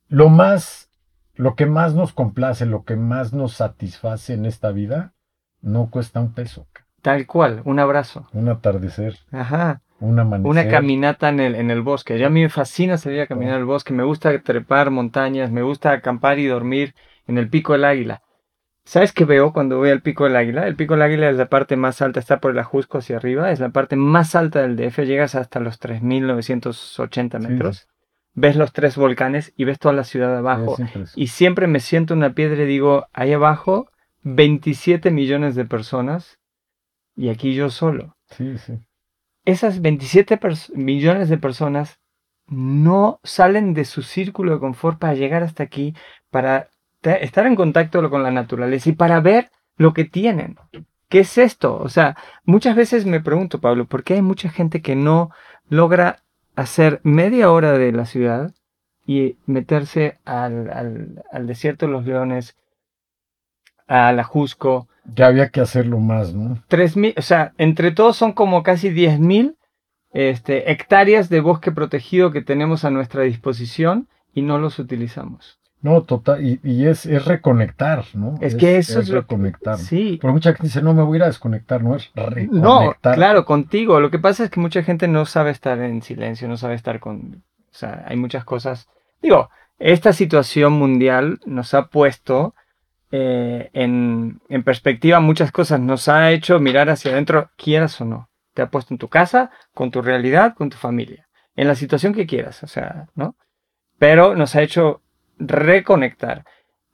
lo 0.07 0.29
más, 0.29 0.89
lo 1.35 1.55
que 1.55 1.65
más 1.65 1.93
nos 1.93 2.13
complace, 2.13 2.65
lo 2.65 2.85
que 2.85 2.95
más 2.95 3.33
nos 3.33 3.53
satisface 3.53 4.33
en 4.33 4.45
esta 4.45 4.71
vida, 4.71 5.13
no 5.67 5.89
cuesta 5.89 6.19
un 6.19 6.33
peso. 6.33 6.65
Tal 7.01 7.27
cual, 7.27 7.61
un 7.65 7.79
abrazo. 7.79 8.27
Un 8.33 8.49
atardecer. 8.49 9.17
Ajá. 9.31 9.81
Una, 9.99 10.23
una 10.23 10.67
caminata 10.67 11.29
en 11.29 11.39
el, 11.39 11.55
en 11.55 11.71
el 11.71 11.81
bosque. 11.81 12.19
Ya 12.19 12.27
a 12.27 12.29
mí 12.29 12.41
me 12.41 12.49
fascina 12.49 12.97
salir 12.97 13.21
a 13.21 13.27
caminar 13.27 13.55
al 13.55 13.65
bosque. 13.65 13.93
Me 13.93 14.03
gusta 14.03 14.37
trepar 14.41 14.91
montañas. 14.91 15.51
Me 15.51 15.63
gusta 15.63 15.91
acampar 15.91 16.39
y 16.39 16.45
dormir 16.45 16.93
en 17.25 17.37
el 17.37 17.49
pico 17.49 17.73
del 17.73 17.85
águila. 17.85 18.21
¿Sabes 18.85 19.11
qué 19.11 19.25
veo 19.25 19.51
cuando 19.53 19.77
voy 19.77 19.89
al 19.89 20.01
pico 20.01 20.23
del 20.23 20.35
águila? 20.35 20.67
El 20.67 20.75
pico 20.75 20.93
del 20.93 21.01
águila 21.03 21.29
es 21.29 21.35
la 21.35 21.47
parte 21.47 21.75
más 21.75 22.01
alta, 22.01 22.19
está 22.19 22.39
por 22.39 22.51
el 22.51 22.59
Ajusco 22.59 22.99
hacia 22.99 23.17
arriba. 23.17 23.51
Es 23.51 23.59
la 23.59 23.69
parte 23.69 23.95
más 23.95 24.35
alta 24.35 24.61
del 24.61 24.75
DF. 24.77 24.99
Llegas 24.99 25.35
hasta 25.35 25.59
los 25.59 25.81
3.980 25.81 27.39
metros. 27.39 27.87
Ves 28.33 28.55
los 28.55 28.71
tres 28.71 28.95
volcanes 28.95 29.51
y 29.57 29.65
ves 29.65 29.79
toda 29.79 29.93
la 29.93 30.03
ciudad 30.03 30.37
abajo. 30.37 30.77
y 31.15 31.27
siempre 31.27 31.67
me 31.67 31.79
siento 31.79 32.13
en 32.13 32.19
una 32.19 32.33
piedra 32.33 32.63
y 32.63 32.67
digo, 32.67 33.07
ahí 33.13 33.33
abajo 33.33 33.89
27 34.35 35.11
millones 35.11 35.55
de 35.55 35.65
personas 35.65 36.39
y 37.15 37.29
aquí 37.29 37.53
yo 37.53 37.69
solo. 37.69 38.15
Sí, 38.29 38.57
sí. 38.57 38.73
Esas 39.45 39.81
27 39.81 40.39
millones 40.75 41.29
de 41.29 41.37
personas 41.37 41.99
no 42.47 43.19
salen 43.23 43.73
de 43.73 43.85
su 43.85 44.01
círculo 44.01 44.53
de 44.53 44.59
confort 44.59 44.99
para 44.99 45.13
llegar 45.13 45.43
hasta 45.43 45.63
aquí, 45.63 45.95
para 46.29 46.69
estar 47.01 47.45
en 47.45 47.55
contacto 47.55 48.09
con 48.09 48.23
la 48.23 48.31
naturaleza 48.31 48.89
y 48.89 48.93
para 48.93 49.19
ver 49.21 49.49
lo 49.77 49.93
que 49.93 50.03
tienen. 50.03 50.57
¿Qué 51.09 51.19
es 51.19 51.37
esto? 51.37 51.77
O 51.77 51.87
sea, 51.87 52.17
muchas 52.43 52.75
veces 52.75 53.05
me 53.05 53.21
pregunto, 53.21 53.61
Pablo, 53.61 53.85
¿por 53.85 54.03
qué 54.03 54.15
hay 54.15 54.21
mucha 54.21 54.49
gente 54.49 54.81
que 54.81 54.95
no 54.95 55.31
logra 55.69 56.23
hacer 56.55 56.99
media 57.03 57.51
hora 57.51 57.77
de 57.77 57.91
la 57.93 58.05
ciudad 58.05 58.53
y 59.05 59.37
meterse 59.45 60.19
al, 60.25 60.69
al, 60.69 61.23
al 61.31 61.47
desierto 61.47 61.85
de 61.85 61.93
los 61.93 62.05
leones, 62.05 62.57
a 63.87 64.11
la 64.11 64.23
Jusco. 64.23 64.87
Ya 65.15 65.27
había 65.27 65.49
que 65.49 65.61
hacerlo 65.61 65.99
más, 65.99 66.33
¿no? 66.33 66.61
Tres 66.67 66.97
mil, 66.97 67.13
o 67.17 67.21
sea, 67.21 67.53
entre 67.57 67.91
todos 67.91 68.17
son 68.17 68.33
como 68.33 68.63
casi 68.63 68.89
diez 68.89 69.19
mil 69.19 69.55
este, 70.13 70.71
hectáreas 70.71 71.29
de 71.29 71.39
bosque 71.39 71.71
protegido 71.71 72.31
que 72.31 72.41
tenemos 72.41 72.85
a 72.85 72.91
nuestra 72.91 73.23
disposición 73.23 74.07
y 74.33 74.41
no 74.41 74.57
los 74.57 74.79
utilizamos. 74.79 75.59
No, 75.79 76.01
total, 76.01 76.43
y, 76.43 76.85
es, 76.87 77.05
es, 77.05 77.25
reconectar, 77.25 78.03
¿no? 78.15 78.35
Es, 78.41 78.55
que 78.55 78.77
eso 78.77 78.99
es, 78.99 79.09
reconectar. 79.09 79.77
sí. 79.77 80.17
Porque 80.19 80.33
mucha 80.33 80.49
gente 80.49 80.63
dice, 80.63 80.81
no, 80.81 80.93
me 80.93 81.03
voy 81.03 81.15
a 81.15 81.17
ir 81.17 81.23
a 81.23 81.27
desconectar, 81.27 81.83
no 81.83 81.95
es 81.95 82.11
reconectar. 82.15 82.51
No, 82.51 82.95
claro, 83.01 83.45
contigo. 83.45 83.99
Lo 83.99 84.09
que 84.09 84.17
pasa 84.17 84.43
es 84.43 84.49
que 84.49 84.59
mucha 84.59 84.81
gente 84.81 85.07
no 85.07 85.25
sabe 85.25 85.51
estar 85.51 85.79
en 85.79 86.01
silencio, 86.01 86.47
no 86.47 86.57
sabe 86.57 86.73
estar 86.73 86.99
con... 86.99 87.43
O 87.71 87.73
sea, 87.77 88.05
hay 88.07 88.17
muchas 88.17 88.43
cosas... 88.43 88.89
Digo, 89.21 89.49
esta 89.77 90.13
situación 90.13 90.73
mundial 90.73 91.39
nos 91.45 91.75
ha 91.75 91.87
puesto 91.87 92.55
eh, 93.11 93.69
en, 93.73 94.39
perspectiva 94.63 95.19
muchas 95.19 95.51
cosas. 95.51 95.79
Nos 95.79 96.07
ha 96.07 96.31
hecho 96.31 96.59
mirar 96.59 96.89
hacia 96.89 97.11
adentro, 97.11 97.49
quieras 97.57 97.99
o 98.01 98.05
no. 98.05 98.29
Te 98.53 98.61
ha 98.61 98.69
puesto 98.69 98.93
en 98.93 98.97
tu 98.97 99.07
casa, 99.07 99.51
con 99.73 99.91
tu 99.91 100.01
realidad, 100.01 100.55
con 100.55 100.69
tu 100.69 100.77
familia. 100.77 101.27
En 101.55 101.67
la 101.67 101.75
situación 101.75 102.13
que 102.13 102.27
quieras, 102.27 102.63
o 102.63 102.67
sea, 102.67 103.07
¿no? 103.15 103.35
Pero 103.97 104.35
nos 104.35 104.55
ha 104.55 104.61
hecho 104.61 105.01
reconectar. 105.37 106.45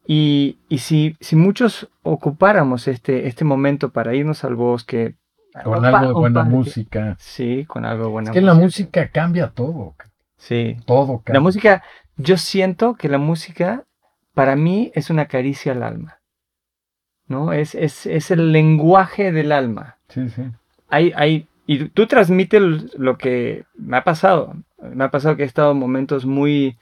Y, 0.06 0.60
y 0.68 0.80
si, 0.80 1.16
si 1.22 1.36
muchos 1.36 1.90
ocupáramos 2.02 2.88
este, 2.88 3.28
este 3.28 3.46
momento 3.46 3.90
para 3.90 4.14
irnos 4.14 4.44
al 4.44 4.56
bosque, 4.56 5.16
con 5.64 5.86
algo 5.86 6.08
de 6.08 6.14
buena 6.14 6.44
música. 6.44 7.16
Sí, 7.20 7.66
con 7.66 7.86
algo 7.86 8.06
de 8.06 8.10
buena 8.10 8.30
es 8.32 8.34
que 8.34 8.42
la 8.42 8.56
música 8.56 9.10
cambia 9.10 9.50
todo. 9.50 9.96
Sí. 10.38 10.78
Todo 10.86 11.20
cambia. 11.20 11.36
La 11.36 11.40
música, 11.40 11.84
yo 12.18 12.38
siento 12.38 12.96
que 12.96 13.08
la 13.08 13.20
música 13.20 13.86
para 14.34 14.56
mí 14.56 14.92
es 14.96 15.10
una 15.10 15.28
caricia 15.28 15.72
al 15.72 15.84
alma. 15.84 16.20
¿No? 17.28 17.54
Es, 17.54 17.74
es, 17.76 18.06
es 18.06 18.32
el 18.32 18.52
lenguaje 18.52 19.32
del 19.32 19.52
alma. 19.52 19.98
Sí, 20.10 20.30
sí. 20.30 20.44
Hay, 20.90 21.14
hay, 21.16 21.48
y 21.66 21.86
tú 21.90 22.06
transmites 22.08 22.94
lo 22.98 23.18
que 23.18 23.66
me 23.76 23.98
ha 23.98 24.04
pasado. 24.04 24.56
Me 24.78 25.06
ha 25.06 25.12
pasado 25.12 25.38
que 25.38 25.44
he 25.44 25.46
estado 25.46 25.72
en 25.72 25.80
momentos 25.80 26.26
muy, 26.26 26.78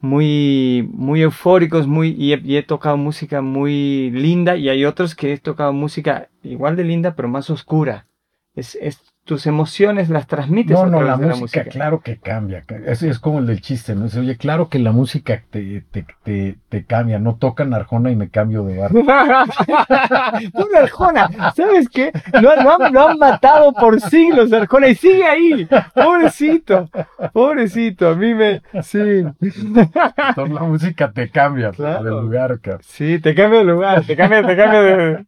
muy, 0.00 0.88
muy 0.92 1.22
eufóricos, 1.22 1.86
muy, 1.86 2.10
y 2.10 2.56
he, 2.56 2.62
tocado 2.62 2.96
música 2.96 3.40
muy 3.40 4.10
linda 4.10 4.56
y 4.56 4.68
hay 4.68 4.84
otros 4.84 5.14
que 5.14 5.32
he 5.32 5.38
tocado 5.38 5.72
música 5.72 6.28
igual 6.42 6.76
de 6.76 6.84
linda 6.84 7.14
pero 7.16 7.28
más 7.28 7.50
oscura. 7.50 8.06
Es, 8.54 8.76
es 8.76 9.13
tus 9.24 9.46
emociones 9.46 10.10
las 10.10 10.26
transmites. 10.26 10.76
No, 10.76 10.86
no, 10.86 11.02
la 11.02 11.16
música, 11.16 11.64
claro 11.64 12.00
que 12.00 12.18
cambia. 12.18 12.62
Eso 12.86 13.08
es 13.08 13.18
como 13.18 13.38
el 13.38 13.46
del 13.46 13.62
chiste, 13.62 13.94
¿no? 13.94 14.04
oye, 14.04 14.36
claro 14.36 14.68
que 14.68 14.78
la 14.78 14.92
música 14.92 15.42
te, 15.50 15.82
te, 15.90 16.04
te, 16.22 16.58
te 16.68 16.84
cambia. 16.84 17.18
No 17.18 17.36
tocan 17.36 17.72
Arjona 17.72 18.10
y 18.10 18.16
me 18.16 18.28
cambio 18.28 18.64
de 18.64 18.78
bar. 18.78 18.92
Una 18.94 20.78
Arjona, 20.78 21.52
¿sabes 21.56 21.88
qué? 21.88 22.12
Lo, 22.40 22.50
han, 22.50 22.96
han, 22.96 23.18
matado 23.18 23.72
por 23.72 23.98
siglos 24.00 24.52
Arjona 24.52 24.88
y 24.88 24.94
sigue 24.94 25.24
ahí. 25.24 25.68
Pobrecito, 25.94 26.90
pobrecito. 27.32 28.10
A 28.10 28.16
mí 28.16 28.34
me. 28.34 28.60
Sí. 28.82 29.24
Entonces 29.40 30.54
la 30.54 30.62
música 30.62 31.10
te 31.10 31.30
cambia 31.30 31.70
de 31.70 32.02
lugar, 32.02 32.60
Sí, 32.82 33.18
te 33.20 33.34
cambia 33.34 33.60
de 33.60 33.64
lugar, 33.64 34.04
te 34.04 34.16
cambia, 34.16 34.46
te 34.46 34.56
cambia 34.56 34.82
de. 34.82 35.24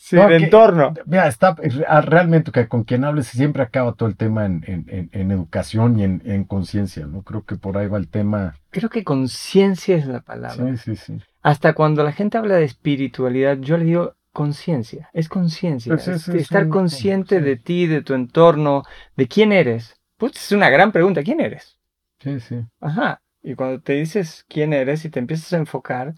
Sí, 0.00 0.16
de 0.16 0.36
entorno. 0.36 0.94
Mira, 1.06 1.26
está 1.26 1.56
ah, 1.88 2.00
realmente 2.00 2.52
que 2.52 2.68
con 2.68 2.84
quien 2.84 3.04
hables 3.04 3.26
siempre 3.26 3.64
acaba 3.64 3.92
todo 3.94 4.08
el 4.08 4.16
tema 4.16 4.46
en, 4.46 5.10
educación 5.12 5.98
y 5.98 6.04
en, 6.04 6.44
conciencia, 6.44 7.04
¿no? 7.04 7.22
Creo 7.22 7.44
que 7.44 7.56
por 7.56 7.76
ahí 7.76 7.88
va 7.88 7.98
el 7.98 8.08
tema. 8.08 8.54
Creo 8.70 8.90
que 8.90 9.02
conciencia 9.02 9.96
es 9.96 10.06
la 10.06 10.20
palabra. 10.20 10.76
Sí, 10.76 10.94
sí, 10.94 10.96
sí. 10.96 11.18
Hasta 11.42 11.74
cuando 11.74 12.04
la 12.04 12.12
gente 12.12 12.38
habla 12.38 12.54
de 12.54 12.64
espiritualidad, 12.64 13.58
yo 13.58 13.76
le 13.76 13.84
digo 13.84 14.14
conciencia, 14.32 15.10
es 15.12 15.28
conciencia. 15.28 15.92
Pues 15.92 16.06
es, 16.06 16.28
estar 16.28 16.68
consciente 16.68 17.40
de 17.40 17.56
ti, 17.56 17.88
de 17.88 18.02
tu 18.02 18.14
entorno, 18.14 18.84
de 19.16 19.26
quién 19.26 19.50
eres. 19.50 19.96
Pues 20.16 20.36
es 20.36 20.52
una 20.52 20.70
gran 20.70 20.92
pregunta, 20.92 21.24
¿quién 21.24 21.40
eres? 21.40 21.76
Sí, 22.20 22.38
sí. 22.38 22.64
Ajá. 22.80 23.20
Y 23.42 23.56
cuando 23.56 23.80
te 23.80 23.94
dices 23.94 24.44
quién 24.48 24.72
eres 24.72 25.04
y 25.04 25.10
te 25.10 25.18
empiezas 25.18 25.52
a 25.52 25.58
enfocar 25.58 26.14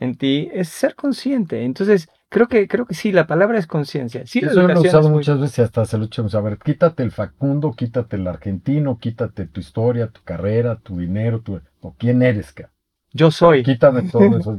en 0.00 0.16
ti, 0.16 0.50
es 0.52 0.68
ser 0.68 0.96
consciente. 0.96 1.64
Entonces, 1.64 2.08
Creo 2.34 2.48
que, 2.48 2.66
creo 2.66 2.84
que 2.84 2.94
sí, 2.96 3.12
la 3.12 3.28
palabra 3.28 3.60
es 3.60 3.68
conciencia. 3.68 4.26
Sí, 4.26 4.40
Eso 4.40 4.60
lo 4.60 4.68
he 4.68 4.76
usado 4.76 5.08
muchas 5.08 5.38
veces 5.38 5.60
hasta 5.60 5.84
se 5.84 5.96
lo 5.98 6.06
echamos 6.06 6.34
a 6.34 6.40
ver, 6.40 6.58
quítate 6.58 7.04
el 7.04 7.12
Facundo, 7.12 7.74
quítate 7.76 8.16
el 8.16 8.26
argentino, 8.26 8.98
quítate 8.98 9.46
tu 9.46 9.60
historia, 9.60 10.08
tu 10.08 10.20
carrera, 10.24 10.74
tu 10.74 10.98
dinero, 10.98 11.42
tu, 11.42 11.60
o 11.80 11.94
quién 11.96 12.24
eres, 12.24 12.50
ca. 12.50 12.72
Yo 13.12 13.30
soy. 13.30 13.62
Quítame 13.62 14.02
todo 14.10 14.36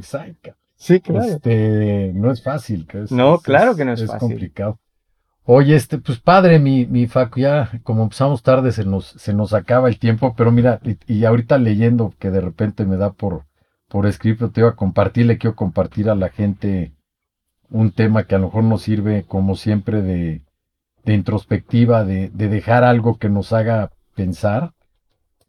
sí, 0.74 1.00
claro. 1.00 1.26
Este, 1.26 2.12
no 2.14 2.30
es 2.32 2.42
fácil. 2.42 2.88
no, 3.10 3.40
claro 3.40 3.76
que 3.76 3.84
no 3.84 3.92
es, 3.92 4.00
es 4.00 4.06
fácil. 4.06 4.30
complicado. 4.30 4.78
Oye, 5.44 5.76
este, 5.76 5.98
pues 5.98 6.18
padre, 6.18 6.58
mi, 6.58 6.86
mi 6.86 7.06
Facu, 7.06 7.40
ya 7.40 7.70
como 7.82 8.04
empezamos 8.04 8.42
tarde 8.42 8.72
se 8.72 8.86
nos, 8.86 9.04
se 9.04 9.34
nos 9.34 9.52
acaba 9.52 9.88
el 9.88 9.98
tiempo, 9.98 10.34
pero 10.34 10.50
mira, 10.50 10.80
y, 11.06 11.26
ahorita 11.26 11.58
leyendo 11.58 12.14
que 12.18 12.30
de 12.30 12.40
repente 12.40 12.86
me 12.86 12.96
da 12.96 13.12
por, 13.12 13.44
por 13.86 14.06
escrito, 14.06 14.50
te 14.50 14.62
iba 14.62 14.70
a 14.70 14.76
compartir, 14.76 15.26
le 15.26 15.36
quiero 15.36 15.54
compartir 15.54 16.08
a 16.08 16.14
la 16.14 16.30
gente 16.30 16.95
un 17.70 17.90
tema 17.92 18.24
que 18.24 18.34
a 18.34 18.38
lo 18.38 18.46
mejor 18.46 18.64
nos 18.64 18.82
sirve, 18.82 19.24
como 19.26 19.56
siempre, 19.56 20.02
de, 20.02 20.42
de 21.04 21.14
introspectiva, 21.14 22.04
de, 22.04 22.30
de, 22.30 22.48
dejar 22.48 22.84
algo 22.84 23.18
que 23.18 23.28
nos 23.28 23.52
haga 23.52 23.92
pensar. 24.14 24.72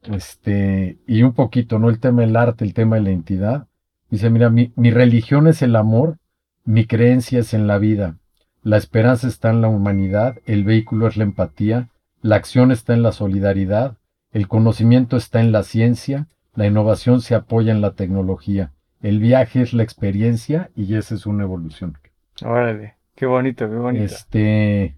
Este, 0.04 0.98
y 1.08 1.24
un 1.24 1.34
poquito, 1.34 1.80
¿no? 1.80 1.90
El 1.90 2.00
tema 2.00 2.22
del 2.22 2.36
arte, 2.36 2.64
el 2.64 2.74
tema 2.74 2.96
de 2.98 3.02
la 3.04 3.10
entidad. 3.12 3.68
Dice, 4.10 4.30
mira, 4.30 4.50
mi, 4.50 4.72
mi 4.76 4.92
religión 4.92 5.48
es 5.48 5.62
el 5.62 5.76
amor, 5.76 6.18
mi 6.64 6.86
creencia 6.86 7.40
es 7.40 7.54
en 7.54 7.68
la 7.68 7.78
vida, 7.78 8.18
la 8.62 8.78
esperanza 8.78 9.28
está 9.28 9.50
en 9.50 9.62
la 9.62 9.70
humanidad, 9.70 10.38
el 10.46 10.64
vehículo 10.64 11.08
es 11.08 11.18
la 11.18 11.24
empatía, 11.24 11.90
la 12.22 12.36
acción 12.36 12.72
está 12.72 12.94
en 12.94 13.04
la 13.04 13.14
solidaridad, 13.14 13.98
el 14.32 14.48
conocimiento 14.48 15.16
está 15.16 15.40
en 15.40 15.52
la 15.52 15.64
ciencia, 15.64 16.28
la 16.56 16.68
innovación 16.68 17.22
se 17.22 17.36
apoya 17.36 17.72
en 17.72 17.82
la 17.82 17.92
tecnología, 17.92 18.74
el 19.02 19.20
viaje 19.20 19.62
es 19.62 19.74
la 19.74 19.84
experiencia 19.84 20.70
y 20.76 20.96
esa 20.96 21.16
es 21.16 21.26
una 21.26 21.44
evolución. 21.44 21.98
Órale, 22.44 22.96
qué 23.16 23.26
bonito, 23.26 23.70
qué 23.70 23.76
bonito. 23.76 24.06
Este, 24.06 24.96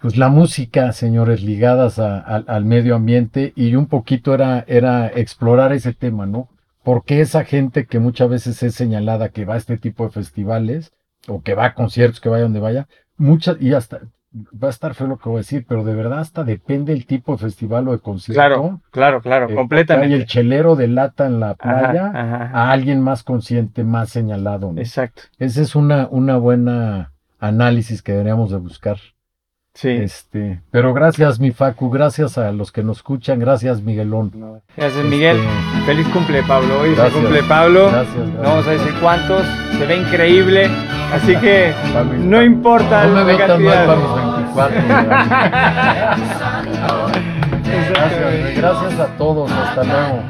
pues 0.00 0.16
la 0.16 0.28
música, 0.28 0.92
señores, 0.92 1.42
ligadas 1.42 1.98
al 1.98 2.64
medio 2.64 2.94
ambiente 2.94 3.52
y 3.56 3.74
un 3.74 3.86
poquito 3.86 4.34
era, 4.34 4.64
era 4.66 5.08
explorar 5.08 5.72
ese 5.72 5.92
tema, 5.94 6.26
¿no? 6.26 6.48
Porque 6.82 7.20
esa 7.20 7.44
gente 7.44 7.86
que 7.86 7.98
muchas 7.98 8.28
veces 8.28 8.62
es 8.62 8.74
señalada 8.74 9.30
que 9.30 9.44
va 9.44 9.54
a 9.54 9.58
este 9.58 9.76
tipo 9.78 10.04
de 10.04 10.10
festivales 10.10 10.92
o 11.26 11.42
que 11.42 11.54
va 11.54 11.66
a 11.66 11.74
conciertos, 11.74 12.20
que 12.20 12.28
vaya 12.28 12.44
donde 12.44 12.60
vaya, 12.60 12.88
muchas, 13.16 13.60
y 13.60 13.72
hasta 13.72 14.00
va 14.52 14.68
a 14.68 14.70
estar 14.70 14.94
feo 14.94 15.06
lo 15.06 15.18
que 15.18 15.28
voy 15.28 15.36
a 15.36 15.40
decir, 15.40 15.64
pero 15.68 15.84
de 15.84 15.94
verdad 15.94 16.20
hasta 16.20 16.44
depende 16.44 16.92
el 16.92 17.06
tipo 17.06 17.32
de 17.32 17.38
festival 17.38 17.88
o 17.88 17.92
de 17.92 17.98
concierto. 17.98 18.38
Claro, 18.38 18.80
claro, 18.90 19.20
claro, 19.20 19.48
eh, 19.48 19.54
completamente. 19.54 20.14
Hay 20.14 20.20
el 20.20 20.26
chelero 20.26 20.76
de 20.76 20.88
lata 20.88 21.26
en 21.26 21.40
la 21.40 21.54
playa 21.54 22.10
a 22.14 22.70
alguien 22.70 23.00
más 23.00 23.22
consciente, 23.22 23.84
más 23.84 24.10
señalado. 24.10 24.72
Exacto. 24.76 25.22
Ese 25.38 25.62
es 25.62 25.74
una, 25.74 26.08
una 26.10 26.36
buena 26.36 27.12
análisis 27.38 28.02
que 28.02 28.12
deberíamos 28.12 28.50
de 28.50 28.58
buscar. 28.58 28.98
Sí. 29.76 29.90
Este, 29.90 30.60
pero 30.70 30.94
gracias, 30.94 31.38
mi 31.38 31.50
Facu, 31.50 31.90
gracias 31.90 32.38
a 32.38 32.50
los 32.50 32.72
que 32.72 32.82
nos 32.82 32.96
escuchan, 32.96 33.38
gracias, 33.38 33.82
Miguelón. 33.82 34.62
Gracias, 34.74 35.04
Miguel. 35.04 35.36
Este, 35.36 35.84
Feliz 35.84 36.08
cumple, 36.08 36.42
Pablo. 36.44 36.80
Hoy 36.80 36.96
se 36.96 37.10
cumple 37.10 37.42
Pablo. 37.42 37.90
Gracias, 37.90 38.16
gracias. 38.16 38.36
No 38.36 38.42
vamos 38.42 38.66
a 38.66 38.70
decir 38.70 38.94
cuántos, 39.02 39.42
se 39.78 39.86
ve 39.86 39.96
increíble. 39.96 40.70
Así 41.12 41.36
que 41.36 41.74
no 42.18 42.42
importa 42.42 43.06
no 43.06 43.26
me 43.26 43.34
la 43.34 43.46
cantidad. 43.46 43.86
Mal 43.86 43.86
para 43.86 44.00
los 44.00 44.14
24. 44.54 44.80
gracias, 47.90 48.56
gracias 48.56 49.00
a 49.00 49.06
todos, 49.18 49.52
hasta 49.52 49.84
luego. 49.84 50.22